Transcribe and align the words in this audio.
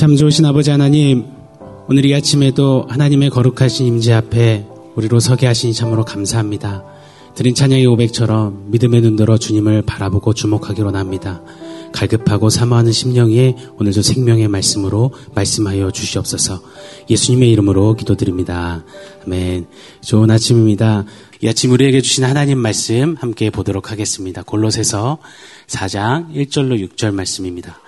참 0.00 0.16
좋으신 0.16 0.46
아버지 0.46 0.70
하나님, 0.70 1.26
오늘 1.86 2.06
이 2.06 2.14
아침에도 2.14 2.86
하나님의 2.88 3.28
거룩하신 3.28 3.86
임재 3.86 4.14
앞에 4.14 4.64
우리로 4.94 5.20
서게 5.20 5.46
하시니 5.46 5.74
참으로 5.74 6.06
감사합니다. 6.06 6.84
드린 7.34 7.54
찬양의 7.54 7.84
오백처럼 7.84 8.70
믿음의 8.70 9.02
눈들어 9.02 9.36
주님을 9.36 9.82
바라보고 9.82 10.32
주목하기로 10.32 10.96
합니다. 10.96 11.42
갈급하고 11.92 12.48
사모하는 12.48 12.92
심령 12.92 13.30
위에 13.30 13.54
오늘도 13.78 14.00
생명의 14.00 14.48
말씀으로 14.48 15.12
말씀하여 15.34 15.90
주시옵소서. 15.90 16.62
예수님의 17.10 17.50
이름으로 17.50 17.92
기도드립니다. 17.92 18.86
아멘. 19.26 19.66
좋은 20.00 20.30
아침입니다. 20.30 21.04
이 21.42 21.48
아침 21.48 21.72
우리에게 21.72 22.00
주신 22.00 22.24
하나님 22.24 22.56
말씀 22.56 23.16
함께 23.18 23.50
보도록 23.50 23.90
하겠습니다. 23.90 24.44
골로새서 24.44 25.18
4장 25.66 26.34
1절로 26.34 26.88
6절 26.88 27.12
말씀입니다. 27.12 27.80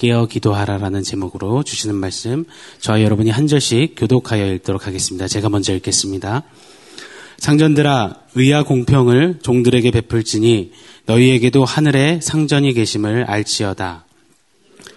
깨어 0.00 0.24
기도하라라는 0.24 1.02
제목으로 1.02 1.62
주시는 1.62 1.94
말씀 1.94 2.46
저와 2.80 3.02
여러분이 3.02 3.28
한 3.28 3.46
절씩 3.46 3.96
교독하여 3.98 4.50
읽도록 4.54 4.86
하겠습니다. 4.86 5.28
제가 5.28 5.50
먼저 5.50 5.74
읽겠습니다. 5.74 6.42
상전들아 7.36 8.14
의와 8.34 8.62
공평을 8.62 9.40
종들에게 9.42 9.90
베풀지니 9.90 10.72
너희에게도 11.04 11.66
하늘에 11.66 12.18
상전이 12.22 12.72
계심을 12.72 13.24
알지어다. 13.24 14.06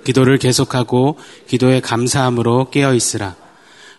기도를 0.05 0.37
계속하고 0.37 1.17
기도에 1.49 1.81
감사함으로 1.81 2.69
깨어 2.69 2.93
있으라. 2.93 3.35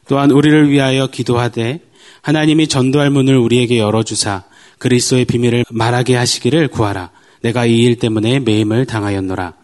또한 0.09 0.30
우리를 0.30 0.71
위하여 0.71 1.09
기도하되 1.09 1.80
하나님이 2.23 2.66
전도할 2.68 3.10
문을 3.10 3.37
우리에게 3.37 3.79
열어주사 3.79 4.45
그리스도의 4.79 5.27
비밀을 5.27 5.66
말하게 5.68 6.16
하시기를 6.16 6.68
구하라. 6.68 7.10
내가 7.43 7.66
이 7.66 7.84
일 7.84 7.98
때문에 7.98 8.41
매임을 8.41 8.87
당하였노라. 8.87 9.63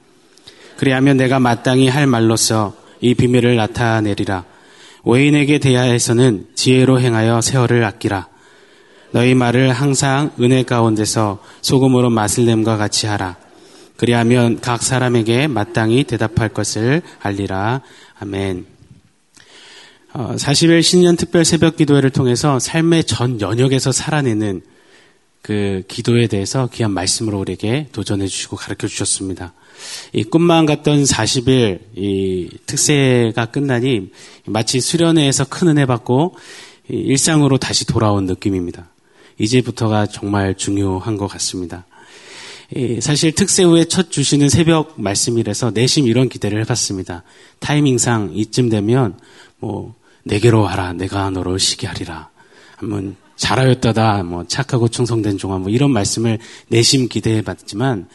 그리하면 0.81 1.19
내가 1.19 1.39
마땅히 1.39 1.89
할 1.89 2.07
말로써 2.07 2.75
이 3.03 3.13
비밀을 3.15 3.55
나타내리라. 3.55 4.47
외인에게 5.05 5.59
대하여서는 5.59 6.47
지혜로 6.55 7.01
행하여 7.01 7.43
세월을 7.43 7.85
아끼라. 7.85 8.29
너희 9.11 9.35
말을 9.35 9.75
항상 9.75 10.31
은혜 10.41 10.63
가운데서 10.63 11.43
소금으로 11.61 12.09
맛을 12.09 12.47
냄과 12.47 12.79
같이 12.79 13.07
하라. 13.07 13.37
그리하면 13.99 14.61
각 14.63 14.83
사람에게 14.83 15.49
마땅히 15.49 16.03
대답할 16.05 16.49
것을 16.49 17.03
알리라. 17.21 17.83
아멘. 18.19 18.65
어, 20.15 20.35
40일 20.39 20.83
신년 20.83 21.17
특별 21.17 21.45
새벽 21.45 21.77
기도회를 21.77 22.09
통해서 22.09 22.59
삶의 22.59 23.05
전 23.05 23.39
연역에서 23.43 23.93
살아내는 23.93 24.63
그 25.43 25.83
기도에 25.89 26.27
대해서 26.27 26.71
귀한 26.73 26.93
말씀으로 26.93 27.39
우리에게 27.39 27.89
도전해 27.93 28.27
주시고 28.27 28.57
가르쳐 28.57 28.87
주셨습니다. 28.89 29.53
이 30.13 30.25
꿈만 30.25 30.67
같던 30.67 31.05
40일 31.05 31.81
이 31.97 32.49
특세가 32.67 33.47
끝나니 33.47 34.11
마치 34.47 34.81
수련회에서 34.81 35.45
큰 35.45 35.69
은혜 35.69 35.87
받고 35.87 36.37
일상으로 36.89 37.59
다시 37.59 37.87
돌아온 37.87 38.27
느낌입니다. 38.27 38.89
이제부터가 39.39 40.07
정말 40.07 40.55
중요한 40.57 41.17
것 41.17 41.27
같습니다. 41.29 41.87
사실 43.01 43.33
특세 43.33 43.63
후에 43.65 43.85
첫 43.87 44.11
주시는 44.11 44.49
새벽 44.49 45.01
말씀이라서 45.01 45.73
내심 45.73 46.07
이런 46.07 46.29
기대를 46.29 46.61
해봤습니다. 46.61 47.25
타이밍상 47.59 48.33
이쯤 48.35 48.69
되면 48.69 49.19
뭐 49.59 49.95
내게로 50.25 50.61
와라 50.61 50.93
내가 50.93 51.31
너를 51.31 51.59
시기 51.59 51.87
하리라. 51.87 52.29
한번 52.77 53.17
잘하였다다 53.37 54.23
뭐 54.23 54.45
착하고 54.47 54.89
충성된 54.89 55.39
종아 55.39 55.59
뭐 55.59 55.71
이런 55.71 55.91
말씀을 55.91 56.39
내심 56.69 57.09
기대해봤지만 57.09 58.07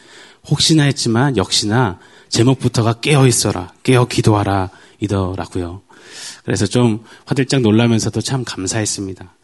혹시나 0.48 0.84
했지만 0.84 1.36
역시나 1.36 1.98
제목부터가 2.28 2.94
깨어 2.94 3.26
있어라, 3.26 3.72
깨어 3.82 4.06
기도하라 4.06 4.70
이더라고요. 5.00 5.82
그래서 6.44 6.66
좀 6.66 7.04
화들짝 7.24 7.60
놀라면서도 7.62 8.20
참 8.20 8.44
감사했습니다. 8.44 9.34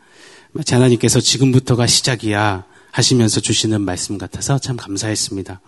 마치 0.52 0.74
하나님께서 0.74 1.20
지금부터가 1.20 1.86
시작이야 1.86 2.64
하시면서 2.90 3.40
주시는 3.40 3.80
말씀 3.80 4.18
같아서 4.18 4.58
참 4.58 4.76
감사했습니다. 4.76 5.60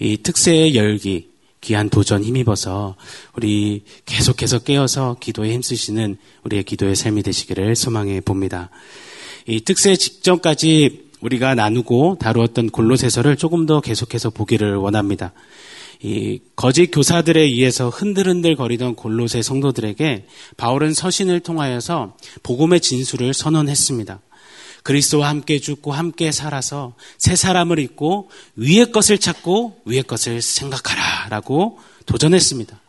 이 0.00 0.18
특세의 0.18 0.74
열기, 0.74 1.30
귀한 1.60 1.88
도전 1.88 2.22
힘입어서 2.22 2.96
우리 3.34 3.82
계속해서 4.06 4.60
깨어서 4.60 5.16
기도에 5.20 5.52
힘쓰시는 5.52 6.16
우리의 6.44 6.64
기도의 6.64 6.96
삶이 6.96 7.22
되시기를 7.22 7.74
소망해 7.76 8.20
봅니다. 8.20 8.70
이 9.46 9.60
특세 9.60 9.96
직전까지 9.96 11.07
우리가 11.20 11.54
나누고 11.54 12.18
다루었던 12.20 12.70
골로새서를 12.70 13.36
조금 13.36 13.66
더 13.66 13.80
계속해서 13.80 14.30
보기를 14.30 14.76
원합니다. 14.76 15.32
이 16.00 16.40
거짓 16.54 16.90
교사들에 16.92 17.40
의해서 17.40 17.88
흔들흔들 17.88 18.54
거리던 18.54 18.94
골로새 18.94 19.42
성도들에게 19.42 20.26
바울은 20.56 20.94
서신을 20.94 21.40
통하여서 21.40 22.16
복음의 22.44 22.80
진수를 22.80 23.34
선언했습니다. 23.34 24.20
그리스도와 24.84 25.28
함께 25.28 25.58
죽고 25.58 25.92
함께 25.92 26.30
살아서 26.30 26.94
새 27.18 27.34
사람을 27.34 27.80
입고 27.80 28.30
위의 28.54 28.92
것을 28.92 29.18
찾고 29.18 29.82
위의 29.84 30.04
것을 30.04 30.40
생각하라라고 30.40 31.78
도전했습니다. 32.06 32.80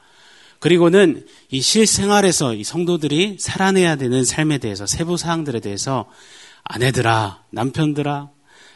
그리고는 0.59 1.25
이 1.50 1.62
실생활에서 1.62 2.53
이 2.53 2.63
성도들이 2.63 3.38
살아내야 3.39 3.95
되는 3.95 4.23
삶에 4.23 4.59
대해서 4.59 4.85
세부 4.85 5.18
사항들에 5.18 5.62
대해서 5.62 6.06
아내들아, 6.69 7.44
남편들아, 7.50 8.30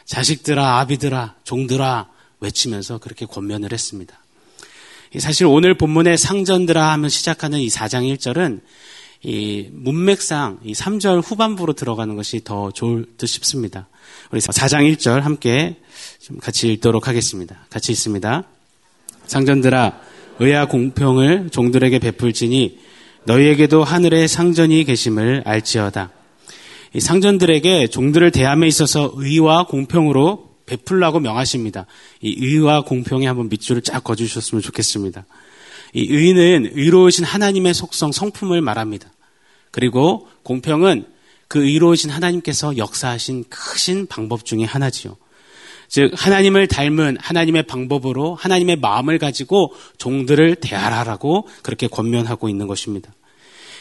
자식들아, 0.04 0.80
아비들아, 0.80 1.36
종들아 1.44 2.08
외치면서 2.40 2.98
그렇게 2.98 3.24
권면을 3.24 3.72
했습니다. 3.72 4.18
사실 5.20 5.46
오늘 5.46 5.78
본문의 5.78 6.18
상전들아 6.18 6.92
하면 6.92 7.08
시작하는 7.08 7.60
이 7.60 7.68
4장 7.68 8.12
1절은 8.16 8.60
이 9.22 9.68
문맥상 9.70 10.58
이 10.64 10.72
3절 10.72 11.22
후반부로 11.24 11.72
들어가는 11.72 12.16
것이 12.16 12.42
더 12.42 12.72
좋을 12.72 13.06
듯 13.16 13.26
싶습니다. 13.26 13.86
우리 14.32 14.40
4장 14.40 14.92
1절 14.92 15.20
함께 15.20 15.76
좀 16.20 16.38
같이 16.38 16.72
읽도록 16.72 17.06
하겠습니다. 17.06 17.64
같이 17.70 17.92
있습니다. 17.92 18.42
상전들아 19.26 20.00
의아 20.40 20.66
공평을 20.66 21.50
종들에게 21.50 22.00
베풀지니 22.00 22.80
너희에게도 23.24 23.84
하늘에 23.84 24.26
상전이 24.26 24.82
계심을 24.82 25.44
알지어다. 25.46 26.10
상전들에게 27.00 27.88
종들을 27.88 28.30
대함에 28.30 28.66
있어서 28.66 29.12
의와 29.16 29.66
공평으로 29.66 30.54
베풀라고 30.66 31.20
명하십니다. 31.20 31.86
이 32.20 32.36
의와 32.38 32.82
공평에 32.82 33.26
한번 33.26 33.48
밑줄을 33.48 33.82
쫙 33.82 34.02
거주셨으면 34.02 34.62
좋겠습니다. 34.62 35.26
이 35.92 36.06
의는 36.10 36.70
의로우신 36.74 37.24
하나님의 37.24 37.74
속성, 37.74 38.12
성품을 38.12 38.60
말합니다. 38.60 39.10
그리고 39.70 40.28
공평은 40.42 41.06
그 41.48 41.64
의로우신 41.64 42.10
하나님께서 42.10 42.76
역사하신 42.76 43.44
크신 43.48 44.06
방법 44.06 44.44
중의 44.44 44.66
하나지요. 44.66 45.16
즉, 45.88 46.10
하나님을 46.14 46.66
닮은 46.66 47.18
하나님의 47.20 47.64
방법으로 47.64 48.34
하나님의 48.34 48.76
마음을 48.76 49.18
가지고 49.18 49.72
종들을 49.98 50.56
대하라라고 50.56 51.46
그렇게 51.62 51.86
권면하고 51.86 52.48
있는 52.48 52.66
것입니다. 52.66 53.12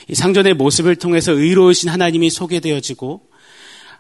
이 0.10 0.16
상전의 0.16 0.56
모습을 0.56 0.96
통해서 0.96 1.32
의로우신 1.32 1.90
하나님이 1.90 2.30
소개되어지고 2.30 3.22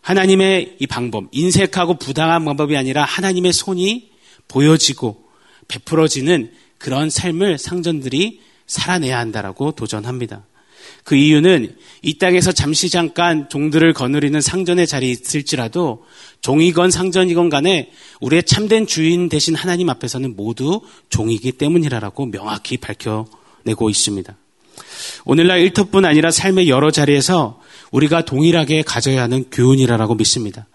하나님의 0.01 0.77
이 0.79 0.87
방법, 0.87 1.25
인색하고 1.31 1.97
부당한 1.97 2.43
방법이 2.43 2.75
아니라 2.75 3.03
하나님의 3.05 3.53
손이 3.53 4.11
보여지고 4.47 5.23
베풀어지는 5.67 6.51
그런 6.77 7.09
삶을 7.09 7.57
상전들이 7.57 8.41
살아내야 8.67 9.17
한다라고 9.17 9.71
도전합니다. 9.71 10.45
그 11.05 11.15
이유는 11.15 11.75
이 12.01 12.17
땅에서 12.17 12.51
잠시 12.51 12.89
잠깐 12.89 13.49
종들을 13.49 13.93
거느리는 13.93 14.39
상전의 14.39 14.87
자리에 14.87 15.11
있을지라도 15.11 16.03
종이건 16.41 16.91
상전이건 16.91 17.49
간에 17.49 17.91
우리의 18.19 18.43
참된 18.43 18.85
주인 18.85 19.29
대신 19.29 19.55
하나님 19.55 19.89
앞에서는 19.89 20.35
모두 20.35 20.81
종이기 21.09 21.53
때문이라고 21.53 22.25
명확히 22.31 22.77
밝혀내고 22.77 23.89
있습니다. 23.89 24.35
오늘날 25.25 25.59
일터뿐 25.61 26.05
아니라 26.05 26.31
삶의 26.31 26.69
여러 26.69 26.91
자리에서 26.91 27.61
우리가 27.91 28.25
동일하게 28.25 28.81
가져야 28.81 29.23
하는 29.23 29.45
교훈이라고 29.51 30.15
믿습니다. 30.15 30.67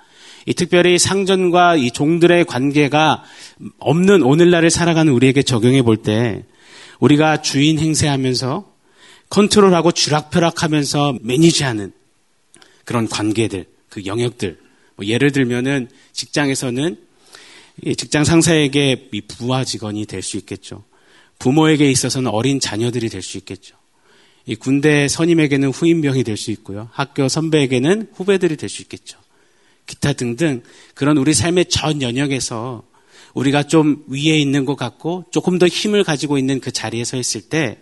이 0.47 0.55
특별히 0.55 0.99
상전과 0.99 1.77
이 1.77 1.91
종들의 1.91 2.47
관계가 2.47 3.23
없는 3.79 4.23
오늘날을 4.23 4.71
살아가는 4.71 5.13
우리에게 5.13 5.43
적용해 5.43 5.83
볼 5.83 5.99
때 5.99 6.45
우리가 7.01 7.43
주인 7.43 7.79
행세하면서 7.79 8.73
컨트롤하고 9.29 9.93
쥐락펴락하면서 9.93 11.19
매니지하는 11.21 11.93
그런 12.85 13.09
관계들, 13.09 13.67
그 13.91 14.07
영역들. 14.07 14.59
뭐 14.97 15.07
예를 15.07 15.31
들면은 15.31 15.89
직장에서는 16.13 16.97
직장 17.97 18.25
상사에게 18.25 19.11
부하 19.29 19.65
직원이 19.65 20.07
될 20.07 20.23
수 20.23 20.39
있겠죠. 20.39 20.83
부모에게 21.39 21.89
있어서는 21.91 22.31
어린 22.31 22.59
자녀들이 22.59 23.11
될 23.11 23.23
수 23.23 23.37
있겠죠. 23.37 23.77
이 24.49 24.57
군대 24.57 25.09
선임에게는 25.09 25.69
후임병이 25.69 26.25
될 26.25 26.39
수 26.39 26.51
있고요. 26.51 26.89
학교 26.93 27.29
선배에게는 27.29 28.09
후배들이 28.15 28.57
될 28.57 28.69
수 28.71 28.81
있겠죠. 28.83 29.19
기타 29.87 30.13
등등 30.15 30.63
그런 30.95 31.19
우리 31.19 31.35
삶의 31.35 31.67
전 31.67 32.01
영역에서 32.03 32.83
우리가 33.35 33.65
좀 33.65 34.05
위에 34.09 34.39
있는 34.39 34.65
것 34.65 34.75
같고 34.75 35.25
조금 35.31 35.59
더 35.59 35.67
힘을 35.67 36.03
가지고 36.03 36.39
있는 36.39 36.61
그 36.61 36.71
자리에 36.73 37.05
서 37.05 37.17
있을 37.19 37.43
때 37.43 37.79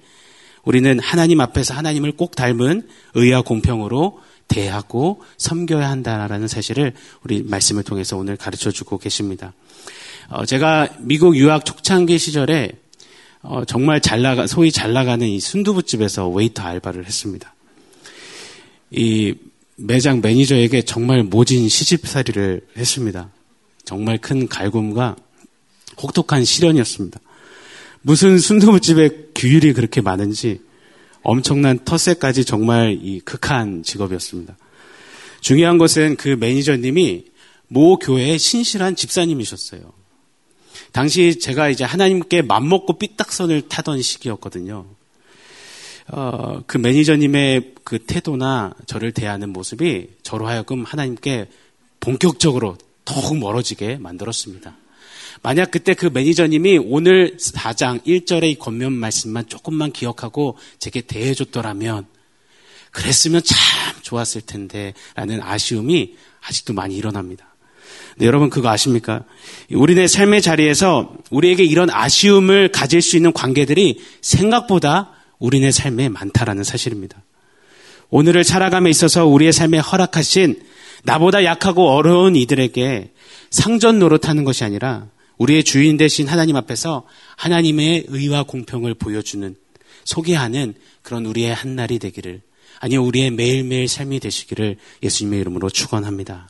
우리는 0.65 0.99
하나님 0.99 1.41
앞에서 1.41 1.75
하나님을 1.75 2.13
꼭 2.13 2.35
닮은 2.35 2.89
의와 3.15 3.43
공평으로 3.43 4.19
대하고 4.49 5.23
섬겨야 5.39 5.89
한다라는 5.89 6.49
사실을 6.49 6.93
우리 7.23 7.43
말씀을 7.45 7.85
통해서 7.85 8.17
오늘 8.17 8.37
가르쳐 8.37 8.73
주고 8.73 8.99
계십니다. 8.99 9.53
어, 10.29 10.45
제가 10.45 10.89
미국 10.99 11.37
유학 11.37 11.65
초창기 11.65 12.19
시절에 12.19 12.73
어, 13.49 13.65
정말 13.65 14.01
잘 14.01 14.23
나가, 14.23 14.47
소위 14.49 14.73
잘 14.73 14.93
나가는 14.93 15.27
이 15.27 15.39
순두부집에서 15.39 16.29
웨이터 16.29 16.63
알바를 16.65 17.07
했습니다. 17.07 17.55
이 18.91 19.35
매장 19.77 20.21
매니저에게 20.21 20.83
정말 20.83 21.23
모진 21.23 21.69
시집살이를 21.69 22.63
했습니다. 22.77 23.31
정말 23.85 24.19
큰 24.19 24.49
갈굼과 24.49 25.15
혹독한 26.03 26.45
시련이었습니다. 26.45 27.21
무슨 28.03 28.39
순두부집에 28.39 29.11
규율이 29.37 29.75
그렇게 29.75 30.01
많은지 30.01 30.61
엄청난 31.23 31.79
텃세까지 31.85 32.45
정말 32.45 32.99
이 33.01 33.21
극한 33.21 33.85
직업이었습니다. 33.85 34.57
중요한 35.41 35.79
것은 35.79 36.17
그 36.17 36.31
매니저님이 36.31 37.27
모 37.69 37.99
교회의 37.99 38.39
신실한 38.39 38.97
집사님이셨어요. 38.97 39.93
당시 40.97 41.39
제가 41.39 41.69
이제 41.69 41.85
하나님께 41.85 42.41
맘먹고 42.41 42.97
삐딱선을 42.97 43.69
타던 43.69 44.01
시기였거든요. 44.01 44.87
어, 46.09 46.63
그 46.67 46.79
매니저님의 46.79 47.75
그 47.85 47.99
태도나 47.99 48.73
저를 48.87 49.13
대하는 49.13 49.51
모습이 49.51 50.09
저로 50.23 50.49
하여금 50.49 50.85
하나님께 50.85 51.51
본격적으로 52.01 52.79
더욱 53.05 53.37
멀어지게 53.37 53.99
만들었습니다. 53.99 54.75
만약 55.43 55.71
그때 55.71 55.93
그 55.93 56.07
매니저님이 56.07 56.79
오늘 56.79 57.37
4장 57.37 58.03
1절의 58.07 58.53
이 58.53 58.55
권면 58.59 58.95
말씀만 58.95 59.51
조금만 59.51 59.93
기억하고 59.93 60.57
제게 60.79 61.03
대해줬더라면 61.03 62.07
그랬으면 62.91 63.43
참 63.45 63.59
좋았을 64.01 64.41
텐데 64.41 64.95
라는 65.15 65.43
아쉬움이 65.43 66.17
아직도 66.41 66.73
많이 66.73 66.97
일어납니다. 66.97 67.55
네, 68.17 68.27
여러분 68.27 68.51
그거 68.51 68.69
아십니까? 68.69 69.25
우리네 69.71 70.07
삶의 70.07 70.43
자리에서 70.43 71.13
우리에게 71.31 71.65
이런 71.65 71.91
아쉬움을 71.91 72.71
가질 72.73 73.03
수 73.03 73.17
있는 73.17 73.33
관계들이 73.33 74.01
생각보다 74.21 75.13
우리네 75.39 75.71
삶에 75.71 76.09
많다라는 76.09 76.65
사실입니다. 76.65 77.23
오늘을 78.11 78.45
살아감에 78.45 78.89
있어서 78.91 79.27
우리의 79.27 79.53
삶에 79.53 79.79
허락하신 79.79 80.61
나보다 81.03 81.45
약하고 81.45 81.91
어려운 81.91 82.37
이들에게 82.37 83.13
상전 83.51 83.99
노릇하는 83.99 84.45
것이 84.45 84.65
아니라 84.65 85.09
우리의 85.39 85.65
주인 85.65 85.97
되신 85.97 86.29
하나님 86.29 86.57
앞에서 86.57 87.07
하나님의 87.37 88.07
의와 88.09 88.45
공평을 88.45 88.95
보여주는 88.95 89.55
소개하는 90.05 90.75
그런 91.03 91.27
우리의 91.27 91.55
한날이 91.55 91.99
되기를 91.99 92.41
아니요 92.81 93.03
우리의 93.05 93.31
매일매일 93.31 93.89
삶이 93.89 94.21
되시기를 94.21 94.77
예수님의 95.03 95.41
이름으로 95.41 95.71
축원합니다. 95.71 96.49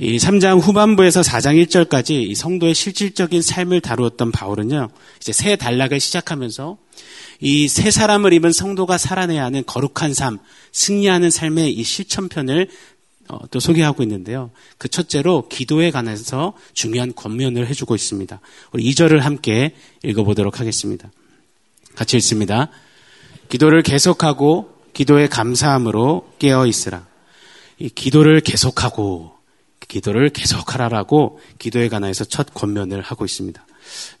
이 0.00 0.16
3장 0.16 0.60
후반부에서 0.60 1.22
4장 1.22 1.60
1절까지 1.66 2.30
이 2.30 2.34
성도의 2.34 2.74
실질적인 2.74 3.42
삶을 3.42 3.80
다루었던 3.80 4.30
바울은요. 4.30 4.90
이제 5.20 5.32
새 5.32 5.56
단락을 5.56 5.98
시작하면서 5.98 6.78
이 7.40 7.68
새 7.68 7.90
사람을 7.90 8.32
입은 8.32 8.52
성도가 8.52 8.98
살아내야 8.98 9.44
하는 9.44 9.64
거룩한 9.66 10.14
삶, 10.14 10.38
승리하는 10.72 11.30
삶의 11.30 11.72
이 11.72 11.82
실천편을 11.82 12.68
어, 13.28 13.38
또 13.50 13.60
소개하고 13.60 14.02
있는데요. 14.04 14.50
그 14.78 14.88
첫째로 14.88 15.48
기도에 15.48 15.90
관해서 15.90 16.54
중요한 16.72 17.14
권면을 17.14 17.66
해주고 17.66 17.94
있습니다. 17.94 18.40
우리 18.72 18.90
2절을 18.90 19.18
함께 19.18 19.74
읽어보도록 20.02 20.60
하겠습니다. 20.60 21.10
같이 21.94 22.16
읽습니다. 22.16 22.70
기도를 23.48 23.82
계속하고 23.82 24.74
기도에 24.94 25.28
감사함으로 25.28 26.32
깨어 26.38 26.66
있으라. 26.66 27.06
이 27.78 27.88
기도를 27.90 28.40
계속하고 28.40 29.37
기도를 29.88 30.30
계속하라라고 30.30 31.40
기도에 31.58 31.88
관해서 31.88 32.24
첫 32.24 32.52
권면을 32.54 33.00
하고 33.00 33.24
있습니다. 33.24 33.66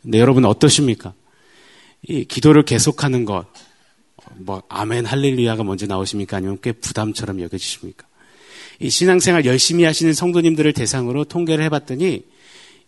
네, 0.02 0.18
여러분 0.18 0.44
어떠십니까? 0.44 1.12
이 2.02 2.24
기도를 2.24 2.64
계속하는 2.64 3.24
것, 3.24 3.46
뭐 4.36 4.62
아멘 4.68 5.04
할렐루야가 5.04 5.64
먼저 5.64 5.86
나오십니까? 5.86 6.38
아니면 6.38 6.58
꽤 6.62 6.72
부담처럼 6.72 7.40
여겨지십니까? 7.42 8.06
이 8.80 8.90
신앙생활 8.90 9.44
열심히 9.44 9.84
하시는 9.84 10.12
성도님들을 10.12 10.72
대상으로 10.72 11.24
통계를 11.24 11.64
해봤더니 11.64 12.24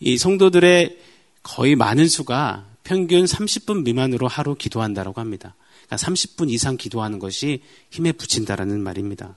이 0.00 0.18
성도들의 0.18 0.98
거의 1.42 1.74
많은 1.74 2.08
수가 2.08 2.66
평균 2.84 3.24
30분 3.24 3.82
미만으로 3.82 4.28
하루 4.28 4.54
기도한다라고 4.54 5.20
합니다. 5.20 5.54
그러니까 5.86 5.96
30분 5.96 6.50
이상 6.50 6.76
기도하는 6.76 7.18
것이 7.18 7.62
힘에 7.90 8.12
붙인다라는 8.12 8.80
말입니다. 8.82 9.36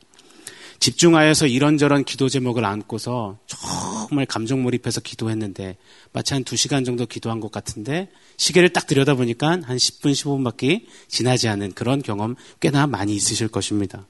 집중하여서 0.83 1.47
이런저런 1.47 2.03
기도 2.03 2.27
제목을 2.27 2.65
안고서 2.65 3.38
정말 3.47 4.25
감정 4.25 4.63
몰입해서 4.63 5.00
기도했는데 5.00 5.77
마치 6.12 6.33
한 6.33 6.44
2시간 6.44 6.85
정도 6.85 7.06
기도한 7.06 7.39
것 7.39 7.53
같은데 7.53 8.09
시계를 8.35 8.74
딱 8.74 8.85
들여다보니까 8.85 9.47
한 9.47 9.62
10분, 9.62 10.12
15분밖에 10.12 10.83
지나지 11.07 11.47
않은 11.47 11.71
그런 11.71 12.01
경험 12.01 12.35
꽤나 12.59 12.85
많이 12.85 13.15
있으실 13.15 13.47
것입니다. 13.47 14.06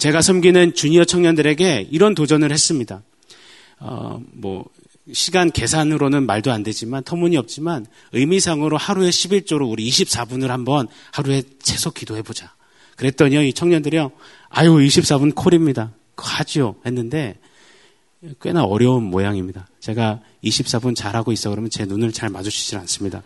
제가 0.00 0.22
섬기는 0.22 0.72
주니어 0.72 1.04
청년들에게 1.04 1.88
이런 1.90 2.14
도전을 2.14 2.50
했습니다. 2.50 3.02
어, 3.78 4.22
뭐, 4.32 4.64
시간 5.12 5.50
계산으로는 5.50 6.24
말도 6.24 6.50
안 6.50 6.62
되지만 6.62 7.04
터무니없지만 7.04 7.84
의미상으로 8.12 8.78
하루에 8.78 9.10
11조로 9.10 9.70
우리 9.70 9.86
24분을 9.90 10.46
한번 10.46 10.86
하루에 11.10 11.42
최소 11.60 11.90
기도해보자. 11.90 12.54
그랬더니요, 12.96 13.42
이 13.42 13.52
청년들이요, 13.52 14.12
아유, 14.48 14.74
24분 14.76 15.34
콜입니다. 15.34 15.92
하지요. 16.16 16.76
했는데, 16.86 17.38
꽤나 18.40 18.64
어려운 18.64 19.02
모양입니다. 19.04 19.66
제가 19.80 20.20
24분 20.44 20.94
잘하고 20.94 21.32
있어 21.32 21.50
그러면 21.50 21.70
제 21.70 21.84
눈을 21.84 22.12
잘 22.12 22.28
마주치질 22.28 22.78
않습니다. 22.78 23.22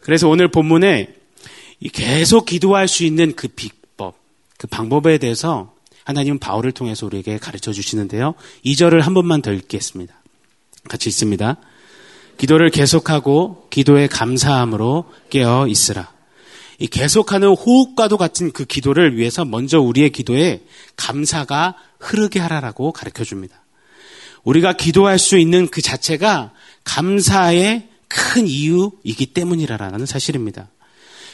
그래서 0.00 0.28
오늘 0.28 0.48
본문에 0.48 1.14
계속 1.92 2.46
기도할 2.46 2.88
수 2.88 3.04
있는 3.04 3.34
그 3.36 3.48
비법, 3.48 4.16
그 4.58 4.66
방법에 4.66 5.18
대해서 5.18 5.72
하나님은 6.04 6.38
바울을 6.38 6.72
통해서 6.72 7.06
우리에게 7.06 7.38
가르쳐 7.38 7.72
주시는데요. 7.72 8.34
2절을 8.64 9.00
한 9.00 9.14
번만 9.14 9.42
더 9.42 9.52
읽겠습니다. 9.52 10.14
같이 10.88 11.08
읽습니다. 11.08 11.56
기도를 12.36 12.70
계속하고 12.70 13.68
기도에 13.70 14.06
감사함으로 14.08 15.10
깨어 15.30 15.68
있으라. 15.68 16.12
이 16.78 16.86
계속하는 16.86 17.48
호흡과도 17.48 18.16
같은 18.16 18.52
그 18.52 18.64
기도를 18.64 19.16
위해서 19.16 19.44
먼저 19.44 19.80
우리의 19.80 20.10
기도에 20.10 20.64
감사가 20.96 21.76
흐르게 21.98 22.40
하라라고 22.40 22.92
가르쳐 22.92 23.24
줍니다. 23.24 23.64
우리가 24.42 24.74
기도할 24.74 25.18
수 25.18 25.38
있는 25.38 25.68
그 25.68 25.80
자체가 25.80 26.52
감사의 26.84 27.88
큰 28.08 28.46
이유이기 28.46 29.26
때문이라는 29.26 30.06
사실입니다. 30.06 30.68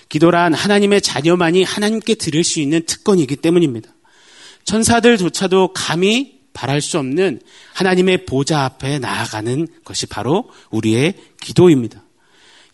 기도란 0.09 0.55
하나님의 0.55 1.01
자녀만이 1.01 1.63
하나님께 1.63 2.15
드릴 2.17 2.45
수 2.45 2.61
있는 2.61 2.85
특권이기 2.87 3.37
때문입니다. 3.37 3.91
천사들조차도 4.65 5.73
감히 5.73 6.41
바랄 6.53 6.81
수 6.81 6.99
없는 6.99 7.41
하나님의 7.75 8.27
보좌 8.27 8.65
앞에 8.65 8.99
나아가는 8.99 9.67
것이 9.85 10.07
바로 10.07 10.51
우리의 10.71 11.15
기도입니다. 11.41 12.03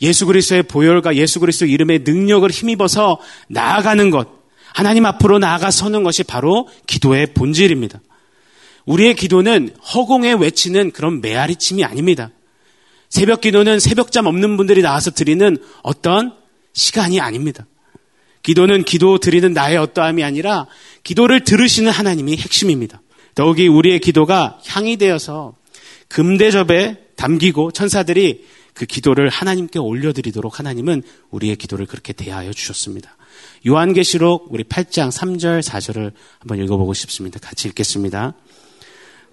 예수 0.02 0.26
그리스도의 0.26 0.64
보혈과 0.64 1.16
예수 1.16 1.40
그리스도 1.40 1.66
이름의 1.66 2.00
능력을 2.00 2.48
힘입어서 2.50 3.18
나아가는 3.48 4.10
것, 4.10 4.28
하나님 4.72 5.06
앞으로 5.06 5.38
나아가 5.38 5.70
서는 5.70 6.02
것이 6.02 6.22
바로 6.22 6.68
기도의 6.86 7.32
본질입니다. 7.34 8.00
우리의 8.84 9.14
기도는 9.14 9.70
허공에 9.94 10.34
외치는 10.34 10.92
그런 10.92 11.20
메아리침이 11.20 11.82
아닙니다. 11.82 12.30
새벽 13.08 13.40
기도는 13.40 13.80
새벽잠 13.80 14.26
없는 14.26 14.56
분들이 14.56 14.82
나와서 14.82 15.10
드리는 15.10 15.56
어떤 15.82 16.34
시간이 16.72 17.20
아닙니다. 17.20 17.66
기도는 18.42 18.84
기도 18.84 19.18
드리는 19.18 19.52
나의 19.52 19.76
어떠함이 19.76 20.22
아니라 20.22 20.66
기도를 21.02 21.42
들으시는 21.42 21.90
하나님이 21.90 22.36
핵심입니다. 22.36 23.00
더욱이 23.34 23.66
우리의 23.66 23.98
기도가 23.98 24.60
향이 24.66 24.98
되어서 24.98 25.54
금대접에 26.08 26.98
담기고 27.16 27.72
천사들이 27.72 28.44
그 28.76 28.84
기도를 28.84 29.30
하나님께 29.30 29.78
올려드리도록 29.78 30.58
하나님은 30.58 31.02
우리의 31.30 31.56
기도를 31.56 31.86
그렇게 31.86 32.12
대하여 32.12 32.52
주셨습니다. 32.52 33.16
요한계시록 33.66 34.48
우리 34.50 34.64
8장 34.64 35.10
3절 35.10 35.62
4절을 35.62 36.12
한번 36.40 36.62
읽어보고 36.62 36.92
싶습니다. 36.92 37.40
같이 37.40 37.68
읽겠습니다. 37.68 38.34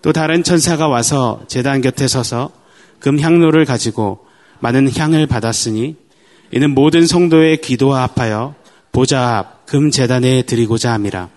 또 0.02 0.14
다른 0.14 0.44
천사가 0.44 0.88
와서 0.88 1.44
재단 1.48 1.82
곁에 1.82 2.08
서서 2.08 2.52
금 3.00 3.20
향로를 3.20 3.66
가지고 3.66 4.26
많은 4.62 4.90
향을 4.96 5.28
받았으니 5.28 5.98
이는 6.54 6.74
모든 6.74 7.06
성도의 7.06 7.58
기도와 7.58 8.04
합하여 8.04 8.56
보좌 8.94 9.40
앞금 9.40 9.92
재단에 9.92 10.44
드리고자 10.44 10.94
함이라. 10.94 11.30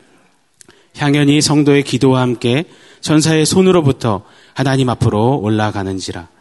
향연이 0.97 1.41
성도의 1.41 1.83
기도와 1.83 2.21
함께 2.21 2.67
천사의 3.01 3.47
손으로부터 3.47 4.23
하나님 4.55 4.91
앞으로 4.91 5.39
올라가는지라. 5.41 6.36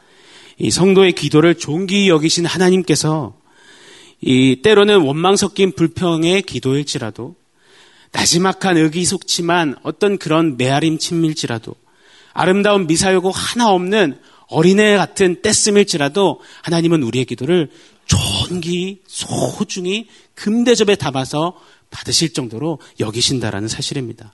이 0.57 0.71
성도의 0.71 1.13
기도를 1.13 1.55
존귀히 1.55 2.09
여기신 2.09 2.45
하나님께서 2.45 3.35
이 4.21 4.61
때로는 4.63 5.01
원망 5.01 5.35
섞인 5.35 5.73
불평의 5.73 6.43
기도일지라도 6.43 7.35
나지막한 8.11 8.77
의기속치만 8.77 9.75
어떤 9.83 10.17
그런 10.17 10.55
메아림 10.57 10.97
친밀지라도 10.97 11.75
아름다운 12.33 12.87
미사여고 12.87 13.31
하나 13.31 13.71
없는 13.71 14.17
어린애 14.47 14.95
같은 14.95 15.41
떼씀일지라도 15.41 16.39
하나님은 16.63 17.03
우리의 17.03 17.25
기도를 17.25 17.69
존기 18.05 19.01
소중히 19.07 20.07
금대접에 20.35 20.95
담아서 20.95 21.59
받으실 21.89 22.33
정도로 22.33 22.79
여기신다라는 22.99 23.67
사실입니다. 23.67 24.33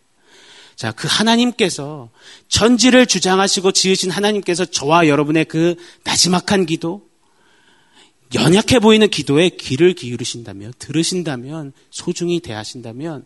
자, 0.82 0.92
그 0.92 1.08
하나님께서 1.08 2.10
천지를 2.48 3.06
주장하시고 3.06 3.72
지으신 3.72 4.10
하나님께서 4.10 4.66
저와 4.66 5.08
여러분의 5.08 5.46
그 5.46 5.76
나지막한 6.06 6.66
기도, 6.66 7.08
연약해 8.34 8.80
보이는 8.80 9.08
기도에 9.08 9.50
귀를 9.50 9.94
기울이신다면, 9.94 10.74
들으신다면, 10.80 11.74
소중히 11.92 12.40
대하신다면, 12.40 13.26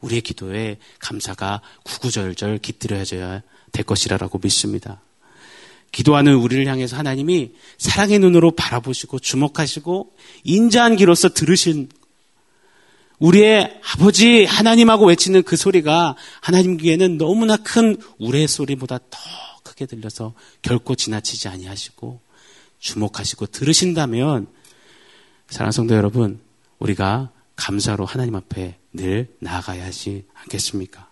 우리의 0.00 0.22
기도에 0.22 0.78
감사가 0.98 1.60
구구절절 1.84 2.58
깃들여져야 2.58 3.42
될 3.70 3.86
것이라고 3.86 4.40
믿습니다. 4.42 5.00
기도하는 5.92 6.34
우리를 6.34 6.66
향해서 6.66 6.96
하나님이 6.96 7.52
사랑의 7.78 8.18
눈으로 8.18 8.56
바라보시고 8.56 9.20
주목하시고 9.20 10.16
인자한 10.42 10.96
기로서 10.96 11.28
들으신 11.28 11.90
우리의 13.22 13.80
아버지 13.92 14.44
하나님하고 14.44 15.06
외치는 15.06 15.44
그 15.44 15.56
소리가 15.56 16.16
하나님 16.40 16.76
귀에는 16.76 17.18
너무나 17.18 17.56
큰 17.56 17.96
우레 18.18 18.48
소리보다 18.48 18.98
더 18.98 19.18
크게 19.62 19.86
들려서 19.86 20.34
결코 20.60 20.96
지나치지 20.96 21.46
아니하시고 21.46 22.20
주목하시고 22.80 23.46
들으신다면 23.46 24.48
사랑 25.48 25.70
성도 25.70 25.94
여러분 25.94 26.40
우리가 26.80 27.30
감사로 27.54 28.06
하나님 28.06 28.34
앞에 28.34 28.78
늘 28.92 29.28
나아가야 29.38 29.84
하지 29.84 30.24
않겠습니까? 30.34 31.08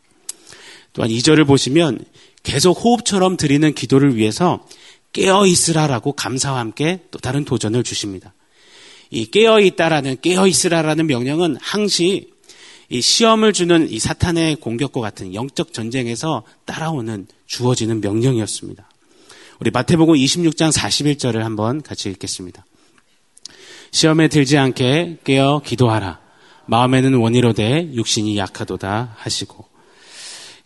또한 0.93 1.13
2절을 1.13 1.47
보시면 1.47 2.05
계속 2.43 2.73
호흡처럼 2.73 3.37
드리는 3.37 3.73
기도를 3.73 4.17
위해서 4.17 4.67
깨어 5.13 5.47
있으라라고 5.47 6.13
감사와 6.15 6.59
함께 6.59 7.05
또 7.13 7.21
다른 7.21 7.45
도전을 7.45 7.85
주십니다. 7.85 8.35
이 9.11 9.27
깨어 9.27 9.61
있다라는 9.61 10.19
깨어 10.23 10.47
있으라라는 10.47 11.07
명령은 11.07 11.57
항시 11.61 12.31
이 12.89 13.01
시험을 13.01 13.53
주는 13.53 13.89
이 13.91 13.99
사탄의 13.99 14.57
공격과 14.57 15.01
같은 15.01 15.35
영적 15.35 15.73
전쟁에서 15.73 16.43
따라오는 16.65 17.27
주어지는 17.47 18.01
명령이었습니다. 18.01 18.89
우리 19.61 19.71
마태복음 19.71 20.15
26장 20.15 20.73
41절을 20.73 21.39
한번 21.39 21.83
같이 21.83 22.09
읽겠습니다. 22.11 22.65
시험에 23.93 24.29
들지 24.29 24.57
않게 24.59 25.19
깨어 25.25 25.63
기도하라. 25.65 26.21
마음에는 26.67 27.15
원이로되 27.15 27.91
육신이 27.95 28.37
약하도다 28.39 29.15
하시고 29.17 29.65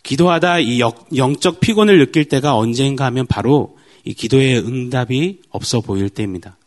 기도하다 0.03 0.59
이 0.59 0.79
영적 1.15 1.59
피곤을 1.59 1.97
느낄 1.97 2.25
때가 2.25 2.55
언젠가 2.55 3.05
하면 3.05 3.25
바로 3.25 3.77
이 4.03 4.13
기도의 4.13 4.59
응답이 4.59 5.41
없어 5.49 5.81
보일 5.81 6.09
때입니다. 6.09 6.57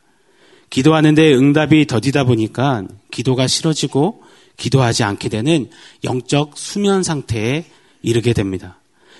기도하는데 0.70 1.34
응답이 1.34 1.87
더디다 1.87 2.25
보니까 2.25 2.87
기도가 3.10 3.46
싫어지고 3.46 4.22
기도하지 4.56 5.04
않게 5.04 5.28
되는 5.28 5.70
영적 6.04 6.56
수면 6.56 7.02
상태에 7.02 7.64
이르게 8.02 8.32
됩니다. 8.32 8.78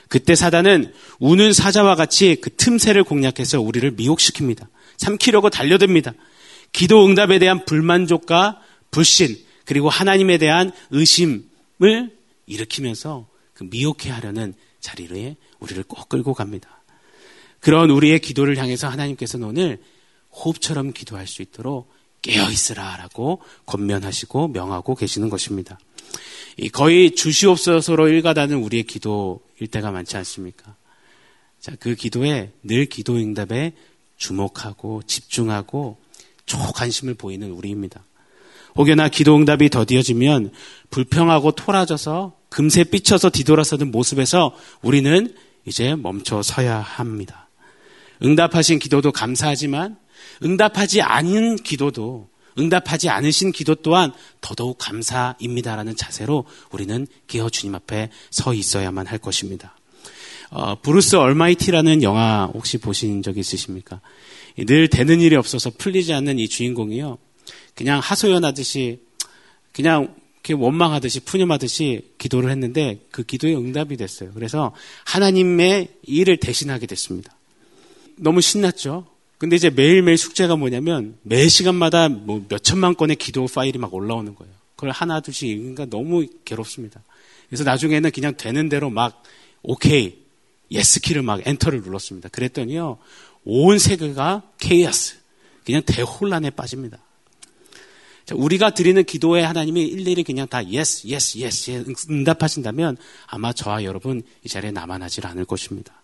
그때 0.09 0.35
사단은 0.35 0.93
우는 1.19 1.53
사자와 1.53 1.95
같이 1.95 2.37
그 2.41 2.55
틈새를 2.57 3.05
공략해서 3.05 3.61
우리를 3.61 3.97
미혹시킵니다. 3.97 4.67
삼키려고 4.97 5.51
달려듭니다. 5.51 6.13
기도 6.73 7.07
응답에 7.07 7.39
대한 7.39 7.65
불만족과 7.65 8.61
불신, 8.91 9.37
그리고 9.65 9.89
하나님에 9.91 10.39
대한 10.39 10.73
의심을 10.91 12.11
일으키면서 12.47 13.27
그 13.53 13.65
미혹해 13.65 14.11
하려는 14.11 14.55
자리에 14.81 15.37
우리를 15.59 15.83
꼭 15.85 16.09
끌고 16.09 16.35
갑니다. 16.35 16.83
그런 17.61 17.91
우리의 17.91 18.21
기도를 18.21 18.57
향해서 18.57 18.89
하나님께서는 18.89 19.47
오늘 19.47 19.79
호흡처럼 20.33 20.93
기도할 20.93 21.27
수 21.27 21.43
있도록 21.43 21.91
깨어 22.23 22.51
있으라라고 22.51 23.41
권면하시고 23.67 24.49
명하고 24.49 24.95
계시는 24.95 25.31
것입니다. 25.31 25.79
거의 26.73 27.15
주시옵소서로 27.15 28.09
일가다는 28.09 28.57
우리의 28.59 28.85
기도일 28.85 29.69
때가 29.71 29.91
많지 29.91 30.17
않습니까? 30.17 30.75
자, 31.61 31.73
그 31.79 31.95
기도에 31.95 32.53
늘 32.63 32.87
기도 32.87 33.17
응답에 33.17 33.73
주목하고 34.17 35.03
집중하고 35.07 35.99
초관심을 36.47 37.15
보이는 37.15 37.51
우리입니다. 37.51 38.03
혹여나 38.77 39.09
기도 39.09 39.37
응답이 39.37 39.71
더디어지면 39.71 40.53
불평하고 40.91 41.53
토라져서 41.53 42.37
금세 42.49 42.85
삐쳐서 42.85 43.31
뒤돌아서는 43.31 43.91
모습에서 43.91 44.55
우리는 44.83 45.35
이제 45.67 45.95
멈춰 45.95 46.43
서야 46.43 46.79
합니다. 46.79 47.49
응답하신 48.23 48.79
기도도 48.79 49.13
감사하지만 49.13 49.97
응답하지 50.43 51.03
않은 51.03 51.57
기도도 51.57 52.29
응답하지 52.59 53.09
않으신 53.09 53.53
기도 53.53 53.75
또한 53.77 54.13
더더욱 54.41 54.79
감사입니다라는 54.79 55.97
자세로 55.97 56.45
우리는 56.71 57.07
깨어 57.29 57.51
주님 57.51 57.75
앞에 57.75 58.11
서 58.31 58.53
있어야만 58.53 59.07
할 59.07 59.19
것입니다. 59.19 59.77
어, 60.51 60.81
Bruce 60.81 61.17
Almighty라는 61.17 62.03
영화 62.03 62.51
혹시 62.53 62.79
보신 62.79 63.23
적 63.23 63.39
있으십니까? 63.39 64.01
늘 64.57 64.89
되는 64.89 65.21
일이 65.21 65.37
없어서 65.37 65.71
풀리지 65.71 66.13
않는 66.15 66.39
이 66.39 66.49
주인공이요. 66.49 67.19
그냥 67.75 68.01
하소연하듯이 68.01 69.01
그냥 69.73 70.15
원망하듯이 70.51 71.21
푸념하듯이 71.21 72.15
기도를 72.17 72.51
했는데 72.51 73.01
그 73.11 73.23
기도에 73.23 73.55
응답이 73.55 73.99
됐어요. 73.99 74.33
그래서 74.33 74.75
하나님의 75.05 75.89
일을 76.05 76.39
대신하게 76.39 76.87
됐습니다. 76.87 77.37
너무 78.17 78.41
신났죠. 78.41 79.07
근데 79.39 79.55
이제 79.55 79.71
매일매일 79.71 80.19
숙제가 80.19 80.57
뭐냐면 80.57 81.17
매 81.23 81.49
시간마다 81.49 82.09
뭐 82.09 82.45
몇천만 82.49 82.97
건의 82.97 83.17
기도 83.17 83.47
파일이 83.47 83.79
막 83.79 83.95
올라오는 83.95 84.35
거예요. 84.35 84.53
그걸 84.75 84.91
하나 84.91 85.21
둘씩 85.21 85.49
읽으니까 85.49 85.87
너무 85.87 86.27
괴롭습니다. 86.45 87.03
그래서 87.49 87.65
나중에는 87.65 88.11
그냥 88.11 88.37
되는 88.37 88.69
대로 88.69 88.91
막 88.91 89.23
오케이, 89.63 90.19
yes 90.71 91.01
키를 91.01 91.23
막 91.23 91.41
엔터를 91.47 91.83
눌렀습니다. 91.83 92.29
그랬더니요. 92.29 92.99
온 93.45 93.79
세계가 93.79 94.43
케이아스, 94.59 95.17
그냥 95.65 95.83
대혼란에 95.87 96.51
빠집니다. 96.51 96.99
우리가 98.33 98.75
드리는 98.75 99.03
기도에 99.05 99.43
하나님이 99.43 99.85
일일이 99.87 100.23
그냥 100.23 100.47
다 100.47 100.59
yes, 100.59 101.09
yes, 101.11 101.39
yes 101.39 102.11
응답하신다면 102.11 102.99
아마 103.27 103.55
저와 103.55 103.85
여러분 103.85 104.23
이 104.45 104.49
자리에 104.49 104.71
남아나질 104.71 105.27
않을 105.27 105.47
것입니다. 105.47 106.03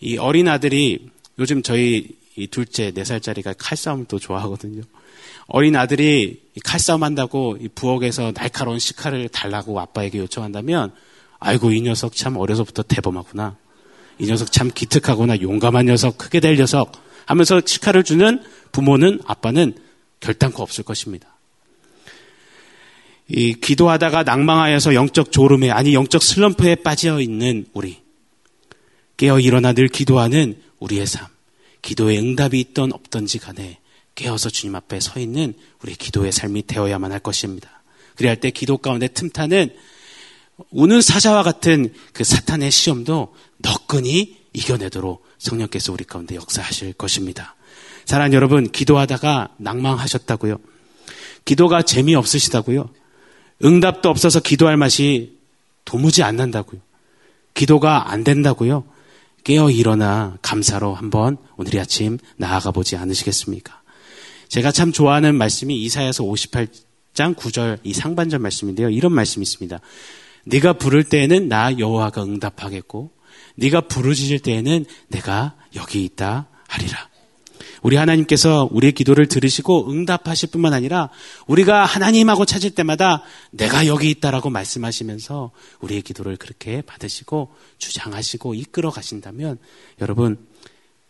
이 0.00 0.18
어린 0.18 0.48
아들이 0.48 1.08
요즘 1.38 1.62
저희 1.62 2.19
이 2.40 2.46
둘째 2.46 2.90
네 2.90 3.04
살짜리가 3.04 3.54
칼싸움을 3.54 4.06
또 4.06 4.18
좋아하거든요. 4.18 4.82
어린 5.46 5.76
아들이 5.76 6.42
칼싸움 6.64 7.02
한다고 7.02 7.58
부엌에서 7.74 8.32
날카로운 8.32 8.78
식칼을 8.78 9.28
달라고 9.28 9.78
아빠에게 9.80 10.18
요청한다면 10.18 10.92
아이고 11.38 11.72
이 11.72 11.80
녀석 11.82 12.14
참 12.14 12.36
어려서부터 12.36 12.82
대범하구나. 12.82 13.56
이 14.18 14.26
녀석 14.26 14.52
참 14.52 14.70
기특하구나. 14.72 15.40
용감한 15.40 15.86
녀석, 15.86 16.18
크게 16.18 16.40
될 16.40 16.56
녀석 16.56 16.92
하면서 17.26 17.60
식칼을 17.64 18.04
주는 18.04 18.42
부모는 18.72 19.20
아빠는 19.26 19.74
결단코 20.20 20.62
없을 20.62 20.84
것입니다. 20.84 21.28
이 23.28 23.54
기도하다가 23.54 24.24
낭망하여서 24.24 24.94
영적 24.94 25.30
졸음에 25.32 25.70
아니 25.70 25.94
영적 25.94 26.22
슬럼프에 26.22 26.76
빠져 26.76 27.20
있는 27.20 27.66
우리 27.72 27.98
깨어 29.16 29.38
일어나 29.38 29.72
늘 29.72 29.88
기도하는 29.88 30.60
우리의 30.80 31.06
삶 31.06 31.26
기도에 31.82 32.18
응답이 32.18 32.58
있던 32.60 32.92
없던지 32.92 33.38
간에 33.38 33.78
깨어서 34.14 34.50
주님 34.50 34.74
앞에 34.74 35.00
서 35.00 35.18
있는 35.18 35.54
우리 35.82 35.94
기도의 35.94 36.32
삶이 36.32 36.66
되어야만 36.66 37.12
할 37.12 37.20
것입니다. 37.20 37.82
그래야 38.16 38.32
할 38.32 38.40
때 38.40 38.50
기도 38.50 38.76
가운데 38.78 39.08
틈타는 39.08 39.70
우는 40.70 41.00
사자와 41.00 41.42
같은 41.42 41.92
그 42.12 42.22
사탄의 42.24 42.70
시험도 42.70 43.34
너끈히 43.58 44.36
이겨내도록 44.52 45.24
성령께서 45.38 45.92
우리 45.92 46.04
가운데 46.04 46.34
역사하실 46.34 46.94
것입니다. 46.94 47.56
사랑하는 48.04 48.34
여러분, 48.34 48.70
기도하다가 48.70 49.54
낭망하셨다고요? 49.58 50.58
기도가 51.44 51.82
재미없으시다고요? 51.82 52.90
응답도 53.64 54.08
없어서 54.08 54.40
기도할 54.40 54.76
맛이 54.76 55.38
도무지 55.84 56.22
안 56.22 56.36
난다고요. 56.36 56.80
기도가 57.54 58.10
안 58.10 58.24
된다고요. 58.24 58.84
깨어 59.44 59.70
일어나 59.70 60.36
감사로 60.42 60.94
한번 60.94 61.36
오늘 61.56 61.74
이 61.74 61.80
아침 61.80 62.18
나아가 62.36 62.70
보지 62.70 62.96
않으시겠습니까? 62.96 63.80
제가 64.48 64.72
참 64.72 64.92
좋아하는 64.92 65.34
말씀이 65.36 65.80
이사야서 65.82 66.24
58장 66.24 67.34
9절 67.36 67.78
이 67.84 67.92
상반절 67.92 68.40
말씀인데요. 68.40 68.90
이런 68.90 69.12
말씀이 69.12 69.42
있습니다. 69.42 69.78
네가 70.46 70.74
부를 70.74 71.04
때에는 71.04 71.48
나 71.48 71.78
여호와가 71.78 72.24
응답하겠고 72.24 73.12
네가 73.56 73.82
부르짖을 73.82 74.40
때에는 74.40 74.86
내가 75.08 75.54
여기 75.76 76.04
있다 76.04 76.48
하리라. 76.68 77.09
우리 77.82 77.96
하나님께서 77.96 78.68
우리의 78.70 78.92
기도를 78.92 79.26
들으시고 79.26 79.90
응답하실 79.90 80.50
뿐만 80.50 80.72
아니라 80.72 81.10
우리가 81.46 81.84
하나님하고 81.84 82.44
찾을 82.44 82.70
때마다 82.70 83.22
내가 83.50 83.86
여기 83.86 84.10
있다라고 84.10 84.50
말씀하시면서 84.50 85.50
우리의 85.80 86.02
기도를 86.02 86.36
그렇게 86.36 86.82
받으시고 86.82 87.54
주장하시고 87.78 88.54
이끌어 88.54 88.90
가신다면 88.90 89.58
여러분 90.00 90.38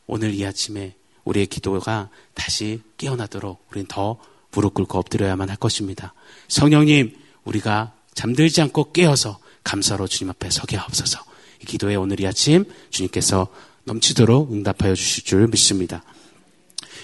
오늘 0.07 0.35
이 0.35 0.45
아침에 0.45 0.95
우리의 1.25 1.47
기도가 1.47 2.11
다시 2.35 2.81
깨어나도록 2.97 3.67
우리는 3.71 3.87
더 3.87 4.19
무릎 4.53 4.75
꿇고 4.75 4.99
엎드려야만 4.99 5.49
할 5.49 5.57
것입니다. 5.57 6.15
성령님, 6.49 7.15
우리가 7.45 7.93
잠들지 8.15 8.61
않고 8.63 8.93
깨어서 8.93 9.39
감사로 9.63 10.09
주님 10.09 10.31
앞에 10.31 10.51
서게 10.51 10.77
하옵소서. 10.77 11.21
이 11.63 11.67
기도에 11.67 11.95
오늘 11.95 12.21
이 12.21 12.27
아침 12.27 12.65
주님께서 12.91 13.49
넘치도록 13.85 14.53
응답하여 14.53 14.95
주실 14.95 15.25
줄 15.25 15.47
믿습니다. 15.49 16.03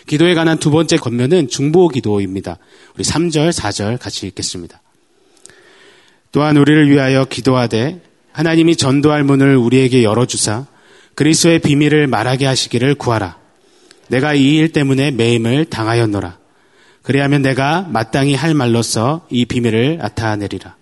기도에 0.07 0.35
관한 0.35 0.59
두 0.59 0.71
번째 0.71 0.97
권면은 0.97 1.49
중보 1.49 1.89
기도입니다. 1.89 2.59
우리 2.95 3.05
3절, 3.05 3.53
4절 3.53 3.99
같이 3.99 4.27
읽겠습니다. 4.29 4.81
또한 6.33 6.57
우리를 6.57 6.91
위하여 6.91 7.25
기도하되 7.25 8.03
하나님이 8.33 8.77
전도할 8.77 9.25
문을 9.25 9.57
우리에게 9.57 10.05
열어주사 10.05 10.67
그리스도의 11.15 11.61
비밀을 11.61 12.07
말하게 12.07 12.47
하시기를 12.47 12.95
구하라. 12.97 13.39
내가 14.09 14.35
이 14.35 14.57
일 14.57 14.73
때문에 14.73 15.11
매임을 15.11 15.65
당하였노라. 15.65 16.39
그리하면 17.03 17.43
내가 17.43 17.83
마땅히 17.83 18.35
할 18.35 18.55
말로써 18.55 19.27
이 19.31 19.45
비밀을 19.45 19.99
나타내리라. 19.99 20.77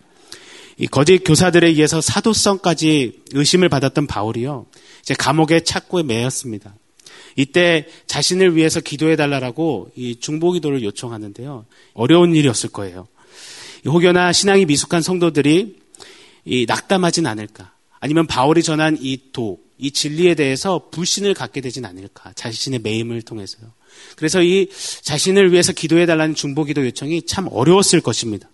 이 0.76 0.86
거짓 0.86 1.18
교사들에 1.18 1.68
의해서 1.68 2.00
사도성까지 2.00 3.22
의심을 3.32 3.68
받았던 3.68 4.06
바울이요. 4.06 4.66
이제 5.02 5.14
감옥에 5.14 5.60
착고에 5.60 6.02
매였습니다. 6.02 6.74
이때 7.36 7.86
자신을 8.06 8.56
위해서 8.56 8.80
기도해 8.80 9.16
달라고 9.16 9.90
이 9.96 10.16
중보 10.16 10.52
기도를 10.52 10.82
요청하는데요. 10.82 11.66
어려운 11.94 12.34
일이었을 12.34 12.70
거예요. 12.70 13.08
혹여나 13.86 14.32
신앙이 14.32 14.66
미숙한 14.66 15.02
성도들이 15.02 15.76
이 16.44 16.66
낙담하진 16.66 17.26
않을까? 17.26 17.72
아니면 18.00 18.26
바울이 18.26 18.62
전한 18.62 18.98
이 19.00 19.18
도, 19.32 19.60
이 19.78 19.90
진리에 19.90 20.34
대해서 20.34 20.88
불신을 20.90 21.34
갖게 21.34 21.60
되진 21.60 21.84
않을까? 21.84 22.32
자신의 22.34 22.80
매임을 22.80 23.22
통해서요. 23.22 23.72
그래서 24.16 24.42
이 24.42 24.68
자신을 25.02 25.52
위해서 25.52 25.72
기도해 25.72 26.06
달라는 26.06 26.34
중보 26.34 26.64
기도 26.64 26.84
요청이 26.84 27.22
참 27.22 27.48
어려웠을 27.50 28.00
것입니다. 28.00 28.48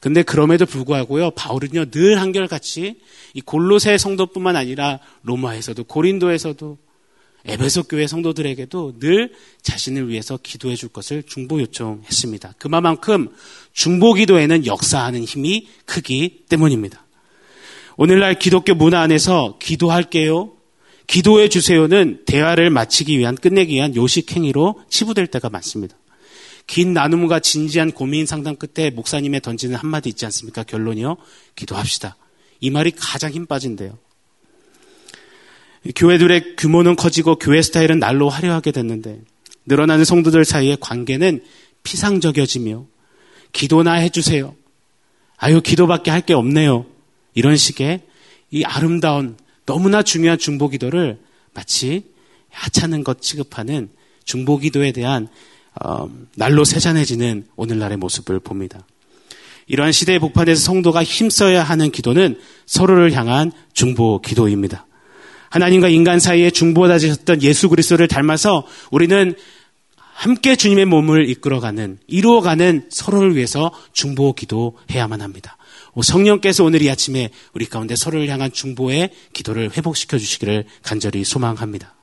근데 0.00 0.22
그럼에도 0.22 0.66
불구하고요, 0.66 1.30
바울은요, 1.32 1.90
늘 1.90 2.20
한결같이 2.20 3.00
이 3.34 3.40
골로새 3.40 3.98
성도뿐만 3.98 4.56
아니라 4.56 4.98
로마에서도 5.22 5.84
고린도에서도 5.84 6.76
에베소 7.44 7.84
교회 7.84 8.06
성도들에게도 8.06 8.98
늘 9.00 9.32
자신을 9.62 10.08
위해서 10.08 10.38
기도해 10.40 10.76
줄 10.76 10.88
것을 10.88 11.24
중보 11.24 11.60
요청했습니다. 11.60 12.54
그만큼 12.58 13.28
중보 13.72 14.14
기도에는 14.14 14.66
역사하는 14.66 15.24
힘이 15.24 15.66
크기 15.84 16.44
때문입니다. 16.48 17.04
오늘날 17.96 18.38
기독교 18.38 18.74
문화 18.74 19.00
안에서 19.00 19.58
기도할게요. 19.60 20.52
기도해 21.06 21.48
주세요는 21.48 22.22
대화를 22.26 22.70
마치기 22.70 23.18
위한 23.18 23.34
끝내기 23.34 23.74
위한 23.74 23.94
요식 23.96 24.34
행위로 24.34 24.80
치부될 24.88 25.26
때가 25.26 25.50
많습니다. 25.50 25.96
긴 26.66 26.94
나눔과 26.94 27.40
진지한 27.40 27.90
고민 27.90 28.24
상담 28.24 28.56
끝에 28.56 28.90
목사님의 28.90 29.40
던지는 29.40 29.76
한마디 29.76 30.08
있지 30.08 30.24
않습니까? 30.26 30.62
결론이요. 30.62 31.16
기도합시다. 31.56 32.16
이 32.60 32.70
말이 32.70 32.92
가장 32.92 33.32
힘 33.32 33.46
빠진대요. 33.46 33.98
교회들의 35.94 36.56
규모는 36.56 36.96
커지고 36.96 37.36
교회 37.36 37.60
스타일은 37.60 37.98
날로 37.98 38.28
화려하게 38.28 38.70
됐는데 38.70 39.20
늘어나는 39.66 40.04
성도들 40.04 40.44
사이의 40.44 40.76
관계는 40.80 41.42
피상적여지며 41.82 42.86
기도나 43.52 43.94
해주세요. 43.94 44.54
아유, 45.36 45.60
기도밖에 45.60 46.10
할 46.10 46.22
게 46.22 46.34
없네요. 46.34 46.86
이런 47.34 47.56
식의 47.56 48.02
이 48.50 48.64
아름다운 48.64 49.36
너무나 49.66 50.02
중요한 50.02 50.38
중보 50.38 50.68
기도를 50.68 51.18
마치 51.54 52.04
하찮은 52.50 53.02
것 53.02 53.20
취급하는 53.20 53.88
중보 54.24 54.58
기도에 54.58 54.92
대한 54.92 55.28
어, 55.82 56.08
날로 56.36 56.64
세잔해지는 56.64 57.46
오늘날의 57.56 57.96
모습을 57.96 58.40
봅니다. 58.40 58.86
이러한 59.66 59.92
시대의 59.92 60.18
복판에서 60.18 60.60
성도가 60.60 61.02
힘써야 61.02 61.62
하는 61.62 61.90
기도는 61.90 62.38
서로를 62.66 63.12
향한 63.12 63.52
중보 63.72 64.20
기도입니다. 64.20 64.86
하나님과 65.52 65.90
인간 65.90 66.18
사이에 66.18 66.50
중보받으셨던 66.50 67.42
예수 67.42 67.68
그리스도를 67.68 68.08
닮아서 68.08 68.66
우리는 68.90 69.34
함께 70.14 70.56
주님의 70.56 70.86
몸을 70.86 71.28
이끌어가는 71.28 71.98
이루어가는 72.06 72.86
서로를 72.88 73.36
위해서 73.36 73.70
중보 73.92 74.32
기도해야만 74.32 75.20
합니다. 75.20 75.58
성령께서 76.00 76.64
오늘 76.64 76.80
이 76.80 76.88
아침에 76.88 77.28
우리 77.52 77.66
가운데 77.66 77.96
서로를 77.96 78.28
향한 78.28 78.50
중보의 78.50 79.10
기도를 79.34 79.70
회복시켜 79.76 80.16
주시기를 80.16 80.64
간절히 80.82 81.22
소망합니다. 81.22 81.94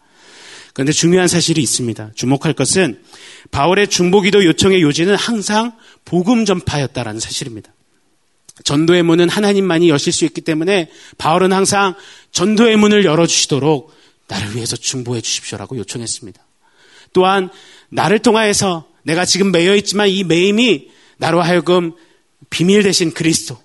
그런데 0.73 0.91
중요한 0.91 1.27
사실이 1.27 1.59
있습니다. 1.59 2.11
주목할 2.13 2.53
것은 2.53 3.01
바울의 3.49 3.87
중보 3.87 4.21
기도 4.21 4.45
요청의 4.45 4.83
요지는 4.83 5.15
항상 5.15 5.73
복음 6.05 6.45
전파였다라는 6.45 7.19
사실입니다. 7.19 7.73
전도의 8.63 9.03
문은 9.03 9.29
하나님만이 9.29 9.89
여실 9.89 10.11
수 10.11 10.25
있기 10.25 10.41
때문에 10.41 10.89
바울은 11.17 11.53
항상 11.53 11.95
전도의 12.31 12.77
문을 12.77 13.05
열어주시도록 13.05 13.93
나를 14.27 14.55
위해서 14.55 14.75
중보해 14.75 15.21
주십시오라고 15.21 15.77
요청했습니다. 15.77 16.41
또한 17.13 17.49
나를 17.89 18.19
통하여서 18.19 18.87
내가 19.03 19.25
지금 19.25 19.51
매여 19.51 19.75
있지만 19.77 20.09
이 20.09 20.23
매임이 20.23 20.89
나로 21.17 21.41
하여금 21.41 21.93
비밀 22.49 22.83
대신 22.83 23.11
그리스도, 23.11 23.57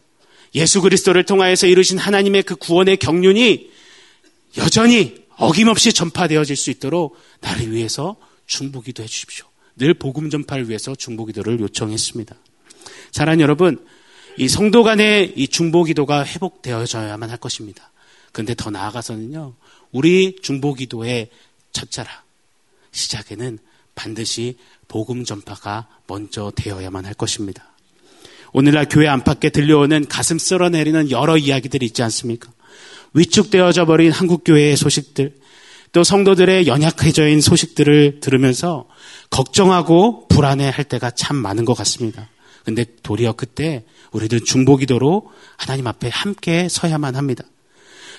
예수 0.55 0.81
그리스도를 0.81 1.25
통하여서 1.25 1.67
이루신 1.67 1.99
하나님의 1.99 2.45
그 2.45 2.57
구원의 2.57 2.97
경륜이 2.99 3.71
여전히 4.59 5.25
어김없이 5.37 5.93
전파되어질 5.93 6.57
수 6.57 6.71
있도록 6.71 7.17
나를 7.41 7.73
위해서 7.73 8.17
중보기도 8.47 9.03
해 9.03 9.07
주십시오. 9.07 9.47
늘 9.77 9.95
복음 9.95 10.31
전파를 10.31 10.69
위해서 10.69 10.95
중보기도를 10.95 11.61
요청했습니다. 11.61 12.37
사랑하는 13.11 13.43
여러분, 13.43 13.85
이 14.37 14.49
성도 14.49 14.83
간의 14.83 15.33
이 15.37 15.47
중보 15.47 15.85
기도가 15.85 16.25
회복되어져야만 16.25 17.31
할 17.31 17.39
것입니다. 17.39 17.91
그런데 18.33 18.55
더 18.55 18.71
나아가서는요, 18.71 19.55
우리 19.93 20.37
중보 20.43 20.75
기도의 20.75 21.31
첫 21.73 21.91
자라, 21.91 22.11
시작에는 22.91 23.59
반드시 23.95 24.57
복음 24.89 25.25
전파가 25.25 25.87
먼저 26.09 26.51
되어야만 26.57 27.05
할 27.05 27.15
것입니다. 27.15 27.65
오늘날 28.53 28.89
교회 28.89 29.07
안팎에 29.09 29.51
들려오는 29.51 30.07
가슴 30.09 30.39
쓸어내리는 30.39 31.11
여러 31.11 31.37
이야기들이 31.37 31.87
있지 31.87 32.03
않습니까? 32.03 32.51
위축되어져 33.13 33.87
버린 33.87 34.11
한국교회의 34.11 34.77
소식들, 34.77 35.37
또 35.93 36.03
성도들의 36.03 36.67
연약해져 36.67 37.29
있는 37.29 37.41
소식들을 37.41 38.19
들으면서 38.19 38.89
걱정하고 39.31 40.27
불안해 40.27 40.71
할 40.71 40.85
때가 40.85 41.13
참 41.13 41.37
많은 41.37 41.65
것 41.65 41.75
같습니다. 41.75 42.29
근데 42.65 42.85
도리어 43.03 43.35
그때 43.35 43.85
우리들 44.13 44.41
중보기도로 44.41 45.31
하나님 45.57 45.87
앞에 45.87 46.09
함께 46.09 46.69
서야만 46.69 47.15
합니다. 47.15 47.45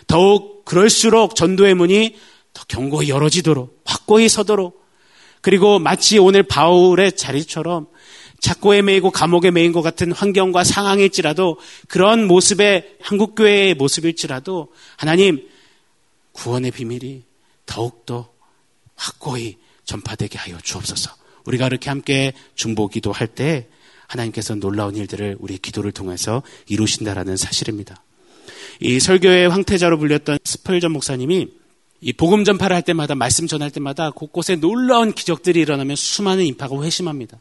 더욱 0.08 0.66
그럴수록 0.66 1.36
전도의 1.36 1.74
문이 1.74 2.16
더 2.54 2.64
견고히 2.68 3.10
열어지도록 3.10 3.82
확고히 3.86 4.30
서도록 4.30 4.86
그리고 5.42 5.80
마치 5.80 6.18
오늘 6.18 6.44
바울의 6.44 7.14
자리처럼 7.14 7.88
착고에 8.40 8.82
매이고 8.82 9.12
감옥에 9.12 9.50
매인 9.52 9.72
것 9.72 9.82
같은 9.82 10.12
환경과 10.12 10.64
상황일지라도 10.64 11.58
그런 11.88 12.28
모습의 12.28 12.98
한국교회의 13.02 13.74
모습일지라도 13.74 14.72
하나님 14.98 15.48
구원의 16.34 16.72
비밀이 16.72 17.24
더욱더 17.66 18.30
확고히 18.96 19.58
전파되게 19.86 20.38
하여 20.38 20.58
주옵소서. 20.62 21.12
우리가 21.46 21.70
그렇게 21.70 21.90
함께 21.90 22.34
중보기도 22.56 23.12
할 23.12 23.28
때 23.28 23.68
하나님께서 24.08 24.56
놀라운 24.56 24.96
일들을 24.96 25.38
우리 25.40 25.58
기도를 25.58 25.92
통해서 25.92 26.44
이루신다라는 26.68 27.38
사실입니다. 27.38 28.04
이 28.80 29.00
설교의 29.00 29.50
황태자로 29.50 29.98
불렸던 29.98 30.40
스펄전 30.44 30.92
목사님이 30.92 31.48
이 32.02 32.14
복음 32.14 32.44
전파를 32.44 32.76
할 32.76 32.84
때마다 32.84 33.16
말씀 33.16 33.48
전할 33.48 33.72
때마다 33.72 34.12
곳곳에 34.12 34.58
놀라운 34.58 35.14
기적들이 35.14 35.60
일어나면 35.62 35.96
수많은 35.96 36.46
인파가 36.46 36.82
회심합니다. 36.84 37.40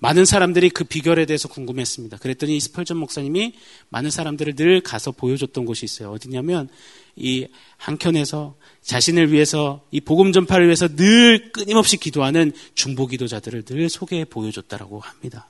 많은 0.00 0.24
사람들이 0.24 0.70
그 0.70 0.84
비결에 0.84 1.26
대해서 1.26 1.48
궁금했습니다. 1.48 2.18
그랬더니 2.18 2.60
스펄전 2.60 2.96
목사님이 2.98 3.54
많은 3.88 4.10
사람들을 4.10 4.54
늘 4.54 4.80
가서 4.80 5.10
보여줬던 5.10 5.64
곳이 5.64 5.84
있어요. 5.84 6.10
어디냐면 6.12 6.68
이 7.16 7.48
한켠에서 7.78 8.54
자신을 8.82 9.32
위해서 9.32 9.84
이 9.90 10.00
복음 10.00 10.32
전파를 10.32 10.66
위해서 10.66 10.88
늘 10.88 11.50
끊임없이 11.52 11.96
기도하는 11.96 12.52
중보 12.74 13.06
기도자들을 13.06 13.64
늘 13.64 13.88
소개해 13.88 14.26
보여줬다라고 14.26 15.00
합니다. 15.00 15.48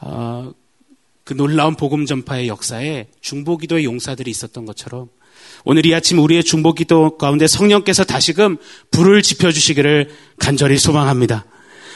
어, 0.00 0.52
그 1.24 1.34
놀라운 1.34 1.76
복음 1.76 2.06
전파의 2.06 2.48
역사에 2.48 3.06
중보 3.20 3.56
기도의 3.56 3.84
용사들이 3.84 4.30
있었던 4.30 4.66
것처럼 4.66 5.08
오늘 5.64 5.86
이 5.86 5.94
아침 5.94 6.18
우리의 6.18 6.42
중보 6.42 6.72
기도 6.72 7.16
가운데 7.18 7.46
성령께서 7.46 8.04
다시금 8.04 8.56
불을 8.90 9.22
지펴주시기를 9.22 10.10
간절히 10.38 10.78
소망합니다. 10.78 11.46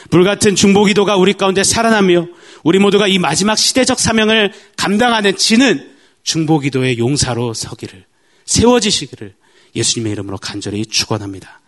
불같은 0.09 0.55
중보 0.55 0.85
기도가 0.85 1.17
우리 1.17 1.33
가운데 1.33 1.63
살아나며 1.63 2.27
우리 2.63 2.79
모두가 2.79 3.07
이 3.07 3.17
마지막 3.17 3.57
시대적 3.57 3.99
사명을 3.99 4.53
감당하는 4.77 5.35
지는 5.35 5.91
중보 6.23 6.59
기도의 6.59 6.97
용사로 6.97 7.53
서기를 7.53 8.05
세워지시기를 8.45 9.33
예수님의 9.75 10.13
이름으로 10.13 10.37
간절히 10.37 10.85
축원합니다. 10.85 11.61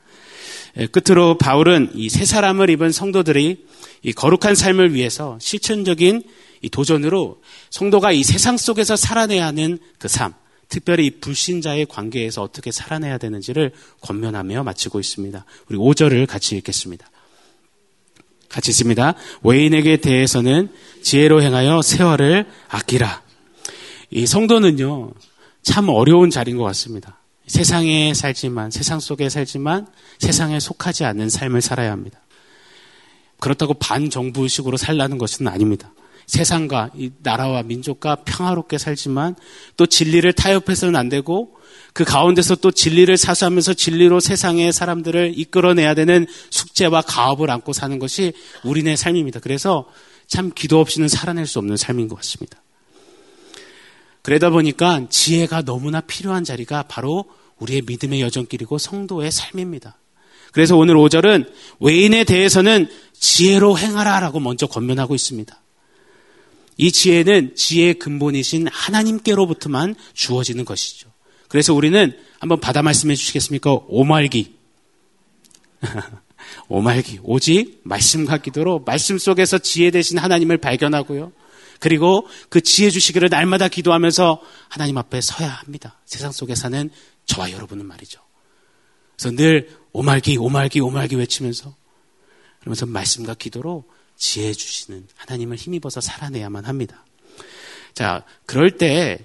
예, 0.80 0.86
끝으로 0.88 1.38
바울은 1.38 1.92
이 1.96 2.10
세 2.10 2.26
사람을 2.26 2.70
입은 2.70 2.92
성도들이 2.92 3.66
이 4.04 4.14
거룩한 4.14 4.56
삶을 4.56 4.94
위해서 4.94 5.38
실천적인 5.42 6.24
이 6.62 6.70
도전으로 6.70 7.42
성도가 7.70 8.12
이 8.12 8.24
세상 8.24 8.58
속에서 8.58 8.96
살아내야 8.96 9.46
하는 9.46 9.80
그 10.00 10.08
삶, 10.08 10.34
특별히 10.70 11.20
불신자의 11.20 11.86
관계에서 11.88 12.42
어떻게 12.42 12.72
살아내야 12.72 13.18
되는지를 13.18 13.72
권면하며 14.02 14.64
마치고 14.64 15.00
있습니다. 15.00 15.46
우리 15.70 15.78
5절을 15.78 16.28
같이 16.28 16.56
읽겠습니다. 16.58 17.10
같이 18.50 18.72
있습니다. 18.72 19.14
외인에게 19.44 19.98
대해서는 19.98 20.70
지혜로 21.04 21.42
행하여 21.42 21.82
세월을 21.82 22.46
아끼라. 22.70 23.22
이 24.10 24.26
성도는요, 24.26 25.12
참 25.64 25.90
어려운 25.90 26.30
자리인 26.30 26.58
것 26.58 26.64
같습니다. 26.64 27.20
세상에 27.48 28.14
살지만, 28.14 28.72
세상 28.72 29.00
속에 29.00 29.30
살지만, 29.30 29.88
세상에 30.20 30.60
속하지 30.60 31.06
않는 31.06 31.30
삶을 31.30 31.62
살아야 31.62 31.92
합니다. 31.92 32.20
그렇다고 33.40 33.74
반정부식으로 33.76 34.78
살라는 34.78 35.18
것은 35.18 35.48
아닙니다. 35.48 35.94
세상과 36.26 36.92
이 36.96 37.12
나라와 37.24 37.64
민족과 37.64 38.16
평화롭게 38.26 38.78
살지만 38.78 39.36
또 39.78 39.86
진리를 39.86 40.32
타협해서는 40.34 40.98
안 40.98 41.08
되고 41.08 41.56
그 41.94 42.04
가운데서 42.04 42.56
또 42.56 42.70
진리를 42.70 43.16
사수하면서 43.16 43.74
진리로 43.76 44.20
세상의 44.20 44.74
사람들을 44.74 45.34
이끌어내야 45.38 45.94
되는 45.94 46.28
숙제와 46.50 47.02
가업을 47.02 47.50
안고 47.50 47.72
사는 47.72 47.98
것이 47.98 48.34
우리네 48.64 48.98
삶입니다. 48.98 49.40
그래서 49.40 49.88
참 50.28 50.52
기도 50.54 50.82
없이는 50.82 51.08
살아낼 51.08 51.48
수 51.48 51.60
없는 51.60 51.78
삶인 51.78 52.10
것 52.10 52.16
같습니다. 52.16 52.62
그러다 54.28 54.50
보니까 54.50 55.06
지혜가 55.10 55.62
너무나 55.62 56.02
필요한 56.02 56.44
자리가 56.44 56.84
바로 56.90 57.24
우리의 57.60 57.84
믿음의 57.84 58.20
여정길이고 58.20 58.78
성도의 58.78 59.32
삶입니다. 59.32 59.98
그래서 60.52 60.76
오늘 60.76 60.96
5절은 60.96 61.50
외인에 61.80 62.26
대해서는 62.26 62.90
지혜로 63.14 63.78
행하라 63.78 64.20
라고 64.20 64.42
먼저 64.42 64.68
권면하고 64.68 65.16
있습니다. 65.16 65.62
이 66.76 66.92
지혜는 66.92 67.56
지혜의 67.56 68.00
근본이신 68.00 68.68
하나님께로부터만 68.68 69.96
주어지는 70.14 70.66
것이죠. 70.66 71.10
그래서 71.48 71.74
우리는 71.74 72.14
한번 72.40 72.60
받아 72.60 72.82
말씀해 72.82 73.16
주시겠습니까? 73.16 73.80
오말기. 73.88 74.56
오말기. 76.68 77.22
오직 77.24 77.80
말씀과 77.84 78.40
기도로 78.40 78.84
말씀 78.86 79.18
속에서 79.18 79.58
지혜 79.58 79.90
되신 79.90 80.18
하나님을 80.18 80.58
발견하고요. 80.58 81.32
그리고 81.80 82.28
그 82.50 82.62
지혜 82.62 82.90
주시기를 82.90 83.30
날마다 83.30 83.68
기도하면서 83.68 84.42
하나님 84.70 84.98
앞에 84.98 85.22
서야 85.22 85.50
합니다. 85.50 86.00
세상 86.06 86.32
속에 86.32 86.56
사는 86.56 86.90
저와 87.26 87.52
여러분은 87.52 87.86
말이죠. 87.86 88.22
그래서 89.16 89.36
늘 89.36 89.70
오말기, 89.92 90.38
오말기, 90.38 90.80
오말기 90.80 91.16
외치면서 91.16 91.76
그러면서 92.60 92.86
말씀과 92.86 93.34
기도로 93.36 93.86
지혜 94.16 94.54
주시는 94.54 95.08
하나님을 95.16 95.58
힘입어서 95.58 96.02
살아내야만 96.02 96.66
합니다. 96.66 97.06
자, 97.94 98.24
그럴 98.46 98.78
때 98.78 99.20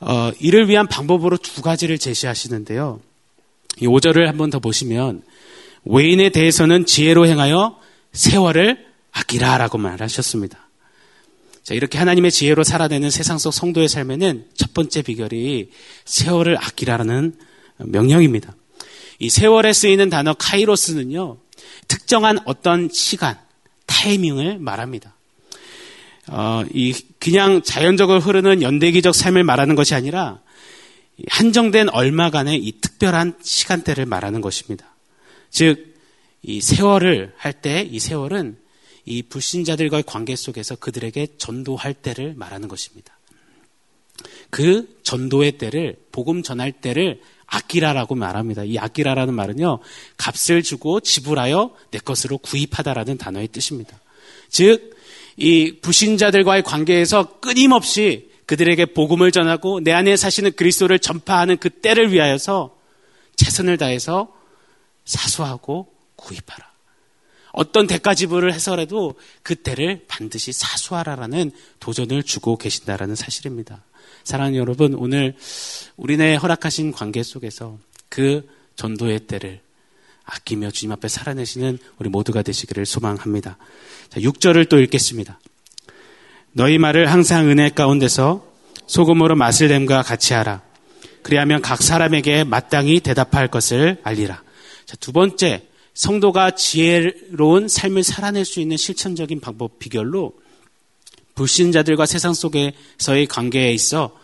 어, 0.00 0.30
이를 0.38 0.68
위한 0.68 0.86
방법으로 0.86 1.38
두 1.38 1.62
가지를 1.62 1.98
제시하시는데요. 1.98 3.00
이 3.80 3.86
5절을 3.86 4.26
한번 4.26 4.50
더 4.50 4.58
보시면 4.58 5.22
외인에 5.84 6.28
대해서는 6.28 6.84
지혜로 6.84 7.26
행하여 7.26 7.78
세월을 8.12 8.86
아끼라 9.12 9.58
라고 9.58 9.78
말하셨습니다. 9.78 10.68
자, 11.62 11.74
이렇게 11.74 11.98
하나님의 11.98 12.32
지혜로 12.32 12.64
살아내는 12.64 13.10
세상 13.10 13.38
속 13.38 13.52
성도의 13.52 13.88
삶에는 13.88 14.46
첫 14.54 14.74
번째 14.74 15.02
비결이 15.02 15.70
세월을 16.04 16.56
아끼라는 16.58 17.36
명령입니다. 17.78 18.54
이 19.20 19.30
세월에 19.30 19.72
쓰이는 19.72 20.10
단어 20.10 20.34
카이로스는요, 20.34 21.38
특정한 21.86 22.38
어떤 22.46 22.88
시간, 22.92 23.38
타이밍을 23.86 24.58
말합니다. 24.58 25.14
어, 26.28 26.64
이 26.72 26.94
그냥 27.18 27.62
자연적으로 27.62 28.20
흐르는 28.20 28.62
연대기적 28.62 29.14
삶을 29.14 29.44
말하는 29.44 29.74
것이 29.74 29.94
아니라 29.94 30.40
한정된 31.28 31.90
얼마간의 31.90 32.58
이 32.58 32.80
특별한 32.80 33.34
시간대를 33.42 34.06
말하는 34.06 34.40
것입니다. 34.40 34.96
즉, 35.50 35.94
이 36.42 36.60
세월을 36.60 37.34
할 37.36 37.52
때 37.52 37.88
이 37.88 38.00
세월은 38.00 38.56
이 39.04 39.22
불신자들과의 39.22 40.04
관계 40.06 40.36
속에서 40.36 40.76
그들에게 40.76 41.28
전도할 41.38 41.94
때를 41.94 42.34
말하는 42.36 42.68
것입니다. 42.68 43.18
그 44.50 44.98
전도의 45.02 45.58
때를 45.58 45.96
복음 46.12 46.42
전할 46.42 46.72
때를 46.72 47.20
아끼라라고 47.46 48.14
말합니다. 48.14 48.64
이 48.64 48.78
아끼라라는 48.78 49.34
말은요, 49.34 49.80
값을 50.16 50.62
주고 50.62 51.00
지불하여 51.00 51.74
내 51.90 51.98
것으로 51.98 52.38
구입하다라는 52.38 53.18
단어의 53.18 53.48
뜻입니다. 53.48 54.00
즉, 54.48 54.96
이 55.36 55.78
불신자들과의 55.80 56.62
관계에서 56.62 57.40
끊임없이 57.40 58.30
그들에게 58.46 58.86
복음을 58.86 59.32
전하고 59.32 59.80
내 59.80 59.92
안에 59.92 60.16
사시는 60.16 60.52
그리스도를 60.52 60.98
전파하는 60.98 61.56
그 61.56 61.70
때를 61.70 62.12
위하여서 62.12 62.76
최선을 63.36 63.78
다해서 63.78 64.32
사수하고 65.04 65.92
구입하라. 66.16 66.71
어떤 67.52 67.86
대가 67.86 68.14
지불을 68.14 68.52
해서라도 68.52 69.14
그 69.42 69.54
때를 69.54 70.04
반드시 70.08 70.52
사수하라라는 70.52 71.52
도전을 71.80 72.22
주고 72.22 72.56
계신다라는 72.56 73.14
사실입니다. 73.14 73.84
사랑하는 74.24 74.58
여러분, 74.58 74.94
오늘 74.94 75.36
우리네 75.96 76.36
허락하신 76.36 76.92
관계 76.92 77.22
속에서 77.22 77.78
그 78.08 78.48
전도의 78.76 79.20
때를 79.20 79.60
아끼며 80.24 80.70
주님 80.70 80.92
앞에 80.92 81.08
살아내시는 81.08 81.78
우리 81.98 82.08
모두가 82.08 82.42
되시기를 82.42 82.86
소망합니다. 82.86 83.58
자, 84.08 84.20
6절을 84.20 84.68
또 84.68 84.80
읽겠습니다. 84.80 85.38
너희 86.52 86.78
말을 86.78 87.10
항상 87.10 87.48
은혜 87.48 87.70
가운데서 87.70 88.46
소금으로 88.86 89.36
맛을 89.36 89.68
냄과 89.68 90.02
같이 90.02 90.34
하라. 90.34 90.62
그리하면 91.22 91.62
각 91.62 91.82
사람에게 91.82 92.44
마땅히 92.44 93.00
대답할 93.00 93.48
것을 93.48 94.00
알리라. 94.02 94.42
자, 94.84 94.96
두 94.96 95.12
번째, 95.12 95.66
성도가 95.94 96.52
지혜로운 96.52 97.68
삶을 97.68 98.02
살아낼 98.02 98.44
수 98.44 98.60
있는 98.60 98.76
실천적인 98.76 99.40
방법 99.40 99.78
비결로 99.78 100.34
불신자들과 101.34 102.06
세상 102.06 102.34
속에서의 102.34 103.26
관계에 103.26 103.72
있어 103.72 104.16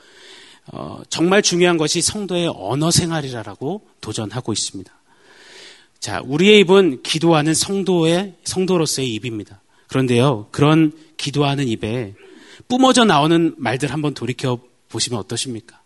어, 0.71 1.01
정말 1.09 1.41
중요한 1.43 1.79
것이 1.79 2.03
성도의 2.03 2.53
언어 2.55 2.91
생활이라고 2.91 3.87
도전하고 4.01 4.53
있습니다. 4.53 4.93
자, 5.99 6.21
우리의 6.25 6.61
입은 6.61 7.03
기도하는 7.03 7.55
성도의 7.55 8.35
성도로서의 8.45 9.13
입입니다. 9.15 9.63
그런데요, 9.89 10.49
그런 10.51 10.93
기도하는 11.17 11.67
입에 11.69 12.15
뿜어져 12.69 13.05
나오는 13.05 13.55
말들 13.57 13.93
한번 13.93 14.13
돌이켜 14.13 14.61
보시면 14.91 15.19
어떠십니까? 15.21 15.81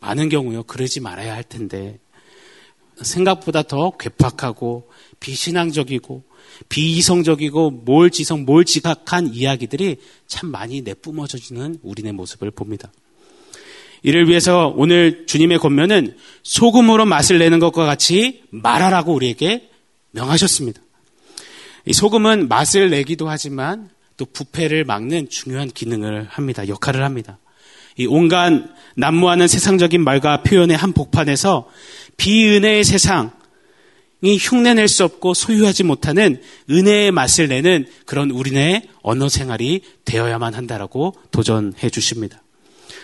많은 0.00 0.28
경우요, 0.28 0.64
그러지 0.64 1.00
말아야 1.00 1.34
할 1.34 1.42
텐데 1.42 1.98
생각보다 3.02 3.62
더 3.62 3.92
괴팍하고 3.96 4.88
비신앙적이고 5.20 6.24
비이성적이고 6.68 7.70
뭘 7.70 8.10
지성, 8.10 8.44
뭘 8.44 8.64
지각한 8.64 9.34
이야기들이 9.34 9.96
참 10.26 10.50
많이 10.50 10.82
내뿜어져지는 10.82 11.78
우리네 11.82 12.12
모습을 12.12 12.50
봅니다. 12.50 12.90
이를 14.02 14.28
위해서 14.28 14.72
오늘 14.76 15.26
주님의 15.26 15.58
권면은 15.58 16.16
소금으로 16.42 17.04
맛을 17.04 17.38
내는 17.38 17.58
것과 17.58 17.84
같이 17.84 18.42
말하라고 18.50 19.12
우리에게 19.12 19.70
명하셨습니다. 20.12 20.80
이 21.84 21.92
소금은 21.92 22.48
맛을 22.48 22.90
내기도 22.90 23.28
하지만 23.28 23.90
또 24.16 24.26
부패를 24.26 24.84
막는 24.84 25.28
중요한 25.30 25.68
기능을 25.68 26.26
합니다. 26.28 26.68
역할을 26.68 27.04
합니다. 27.04 27.38
이 27.96 28.06
온갖 28.06 28.52
난무하는 28.94 29.48
세상적인 29.48 30.02
말과 30.02 30.42
표현의 30.42 30.76
한 30.76 30.92
복판에서 30.92 31.68
비은혜의 32.18 32.84
세상, 32.84 33.32
이 34.20 34.36
흉내낼 34.36 34.88
수 34.88 35.04
없고 35.04 35.32
소유하지 35.32 35.84
못하는 35.84 36.42
은혜의 36.68 37.12
맛을 37.12 37.48
내는 37.48 37.86
그런 38.04 38.30
우리네 38.30 38.88
언어 39.02 39.28
생활이 39.28 39.80
되어야만 40.04 40.54
한다라고 40.54 41.14
도전해 41.30 41.88
주십니다. 41.88 42.42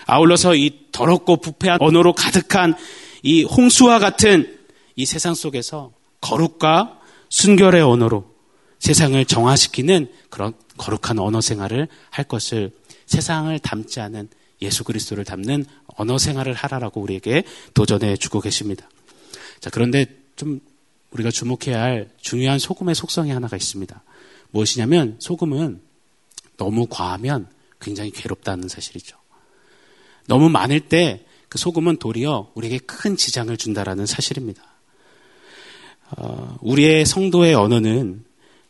아울러서 0.07 0.57
이 0.57 0.72
더럽고 0.92 1.37
부패한 1.37 1.79
언어로 1.81 2.12
가득한 2.14 2.74
이 3.22 3.44
홍수와 3.44 4.00
같은 4.00 4.59
이 4.96 5.07
세상 5.07 5.35
속에서 5.35 5.92
거룩과 6.20 6.98
순결의 7.31 7.81
언어로 7.83 8.35
세상을 8.81 9.24
정화시키는 9.24 10.09
그런 10.29 10.53
거룩한 10.77 11.18
언어 11.18 11.40
생활을 11.40 11.88
할 12.11 12.24
것을 12.24 12.72
세상을 13.07 13.57
닮지 13.61 14.00
않은 14.00 14.29
예수 14.62 14.85
그리스도를 14.85 15.24
담는 15.24 15.64
언어 15.96 16.18
생활을 16.18 16.55
하라라고 16.55 17.00
우리에게 17.00 17.44
도전해 17.72 18.16
주고 18.16 18.40
계십니다. 18.40 18.88
자, 19.64 19.70
그런데 19.70 20.07
좀 20.37 20.61
우리가 21.11 21.31
주목해야 21.31 21.81
할 21.81 22.11
중요한 22.20 22.59
소금의 22.59 22.94
속성이 22.94 23.31
하나가 23.31 23.57
있습니다. 23.57 24.03
무엇이냐면 24.50 25.16
소금은 25.20 25.81
너무 26.57 26.87
과하면 26.87 27.48
굉장히 27.81 28.11
괴롭다는 28.11 28.68
사실이죠. 28.68 29.16
너무 30.27 30.48
많을 30.48 30.81
때 30.81 31.24
그 31.55 31.59
소금은 31.59 31.98
도리어 31.98 32.50
우리에게 32.55 32.79
큰 32.79 33.16
지장을 33.16 33.57
준다라는 33.57 34.07
사실입니다. 34.07 34.61
어, 36.16 36.59
우리의 36.61 37.07
성도의 37.07 37.55
언어는 37.55 38.24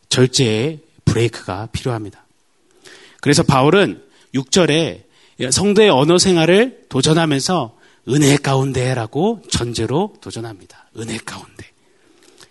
절제의 0.07 0.81
브레이크가 1.03 1.69
필요합니다. 1.71 2.23
그래서 3.21 3.41
바울은 3.41 4.03
6절에 4.35 5.01
성도의 5.49 5.89
언어 5.89 6.19
생활을 6.19 6.85
도전하면서 6.87 7.75
은혜 8.09 8.37
가운데라고 8.37 9.41
전제로 9.49 10.13
도전합니다. 10.21 10.84
은혜 10.97 11.17
가운데. 11.17 11.65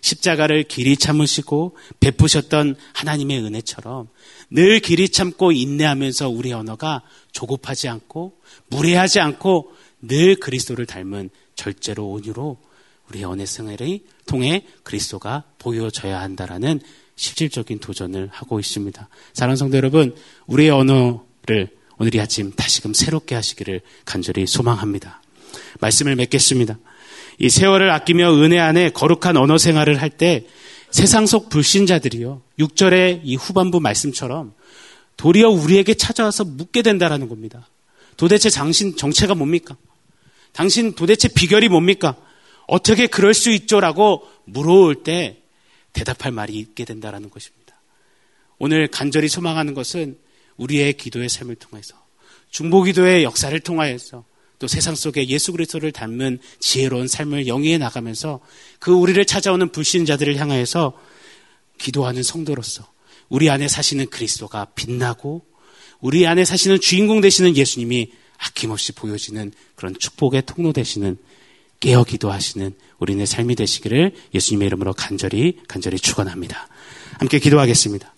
십자가를 0.01 0.63
길이 0.63 0.97
참으시고 0.97 1.77
베푸셨던 1.99 2.75
하나님의 2.93 3.39
은혜처럼 3.43 4.07
늘 4.51 4.79
길이 4.79 5.09
참고 5.09 5.51
인내하면서 5.51 6.29
우리 6.29 6.53
언어가 6.53 7.01
조급하지 7.31 7.87
않고 7.87 8.37
무례하지 8.67 9.19
않고 9.19 9.73
늘 10.01 10.35
그리스도를 10.35 10.85
닮은 10.85 11.31
절제로 11.55 12.07
온유로 12.11 12.57
우리 13.09 13.21
연애 13.21 13.45
생활을 13.45 13.99
통해 14.27 14.65
그리스도가 14.83 15.45
보여져야 15.57 16.21
한다라는 16.21 16.81
실질적인 17.15 17.79
도전을 17.79 18.29
하고 18.31 18.59
있습니다. 18.59 19.09
사랑하는 19.33 19.57
성도 19.57 19.77
여러분, 19.77 20.15
우리의 20.47 20.69
언어를 20.69 21.69
오늘 21.97 22.13
이 22.13 22.19
아침 22.19 22.51
다시금 22.51 22.93
새롭게 22.93 23.35
하시기를 23.35 23.81
간절히 24.03 24.45
소망합니다. 24.45 25.21
말씀을 25.79 26.15
맺겠습니다. 26.15 26.77
이 27.39 27.49
세월을 27.49 27.89
아끼며 27.91 28.35
은혜 28.35 28.59
안에 28.59 28.89
거룩한 28.89 29.37
언어 29.37 29.57
생활을 29.57 30.01
할 30.01 30.09
때 30.09 30.45
세상 30.95 31.25
속 31.25 31.49
불신자들이요. 31.49 32.41
6절의 32.57 33.19
이 33.23 33.35
후반부 33.35 33.81
말씀처럼 33.81 34.53
도리어 35.17 35.49
우리에게 35.49 35.93
찾아와서 35.95 36.45
묻게 36.45 36.83
된다라는 36.83 37.27
겁니다. 37.27 37.67
도대체 38.15 38.49
당신 38.49 38.95
정체가 38.95 39.35
뭡니까? 39.35 39.75
당신 40.53 40.95
도대체 40.95 41.27
비결이 41.27 41.67
뭡니까? 41.67 42.15
어떻게 42.65 43.07
그럴 43.07 43.33
수 43.33 43.51
있죠라고 43.51 44.25
물어올 44.45 45.03
때 45.03 45.41
대답할 45.91 46.31
말이 46.31 46.53
있게 46.53 46.85
된다라는 46.85 47.29
것입니다. 47.29 47.75
오늘 48.57 48.87
간절히 48.87 49.27
소망하는 49.27 49.73
것은 49.73 50.17
우리의 50.55 50.93
기도의 50.93 51.27
삶을 51.27 51.55
통해서 51.55 51.95
중보 52.49 52.83
기도의 52.83 53.25
역사를 53.25 53.59
통하여서 53.59 54.23
또 54.59 54.67
세상 54.67 54.95
속에 54.95 55.27
예수 55.27 55.51
그리스도를 55.51 55.91
닮은 55.91 56.39
지혜로운 56.59 57.07
삶을 57.07 57.47
영위해 57.47 57.77
나가면서 57.77 58.39
그 58.79 58.91
우리를 58.91 59.23
찾아오는 59.25 59.71
불신자들을 59.71 60.37
향하여서 60.37 60.93
기도하는 61.77 62.23
성도로서 62.23 62.89
우리 63.29 63.49
안에 63.49 63.67
사시는 63.67 64.09
그리스도가 64.09 64.65
빛나고 64.75 65.45
우리 65.99 66.27
안에 66.27 66.45
사시는 66.45 66.79
주인공 66.79 67.21
되시는 67.21 67.55
예수님이 67.55 68.11
아낌없이 68.37 68.91
보여지는 68.93 69.51
그런 69.75 69.95
축복의 69.97 70.43
통로 70.45 70.73
되시는 70.73 71.17
깨어 71.79 72.03
기도하시는 72.03 72.73
우리네 72.99 73.25
삶이 73.25 73.55
되시기를 73.55 74.13
예수님의 74.33 74.67
이름으로 74.67 74.93
간절히 74.93 75.57
간절히 75.67 75.97
축원합니다. 75.97 76.67
함께 77.19 77.39
기도하겠습니다. 77.39 78.13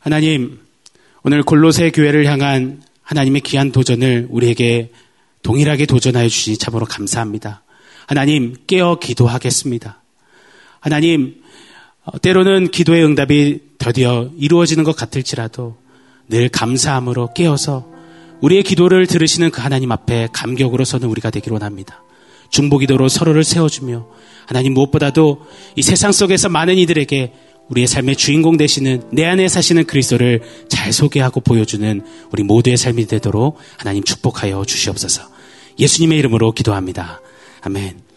하나님, 0.00 0.60
오늘 1.22 1.42
골로새 1.42 1.90
교회를 1.90 2.26
향한 2.26 2.82
하나님의 3.10 3.40
귀한 3.40 3.72
도전을 3.72 4.28
우리에게 4.30 4.92
동일하게 5.42 5.86
도전하여 5.86 6.28
주시니 6.28 6.58
참으로 6.58 6.86
감사합니다. 6.86 7.64
하나님, 8.06 8.54
깨어 8.68 9.00
기도하겠습니다. 9.00 10.00
하나님, 10.78 11.42
어, 12.04 12.20
때로는 12.20 12.70
기도의 12.70 13.04
응답이 13.04 13.62
드디어 13.78 14.30
이루어지는 14.38 14.84
것 14.84 14.94
같을지라도 14.94 15.76
늘 16.28 16.48
감사함으로 16.50 17.34
깨어서 17.34 17.90
우리의 18.42 18.62
기도를 18.62 19.08
들으시는 19.08 19.50
그 19.50 19.60
하나님 19.60 19.90
앞에 19.90 20.28
감격으로 20.32 20.84
서는 20.84 21.08
우리가 21.08 21.30
되기로 21.30 21.58
합니다. 21.58 22.04
중보 22.48 22.78
기도로 22.78 23.08
서로를 23.08 23.42
세워주며 23.42 24.06
하나님 24.46 24.72
무엇보다도 24.74 25.46
이 25.74 25.82
세상 25.82 26.12
속에서 26.12 26.48
많은 26.48 26.78
이들에게 26.78 27.32
우리의 27.70 27.86
삶의 27.86 28.16
주인공 28.16 28.56
되시는 28.56 29.02
내 29.10 29.24
안에 29.24 29.48
사시는 29.48 29.84
그리스도를 29.86 30.42
잘 30.68 30.92
소개하고 30.92 31.40
보여주는 31.40 32.02
우리 32.32 32.42
모두의 32.42 32.76
삶이 32.76 33.06
되도록 33.06 33.58
하나님 33.76 34.04
축복하여 34.04 34.64
주시옵소서. 34.64 35.22
예수님의 35.78 36.18
이름으로 36.18 36.52
기도합니다. 36.52 37.20
아멘. 37.62 38.09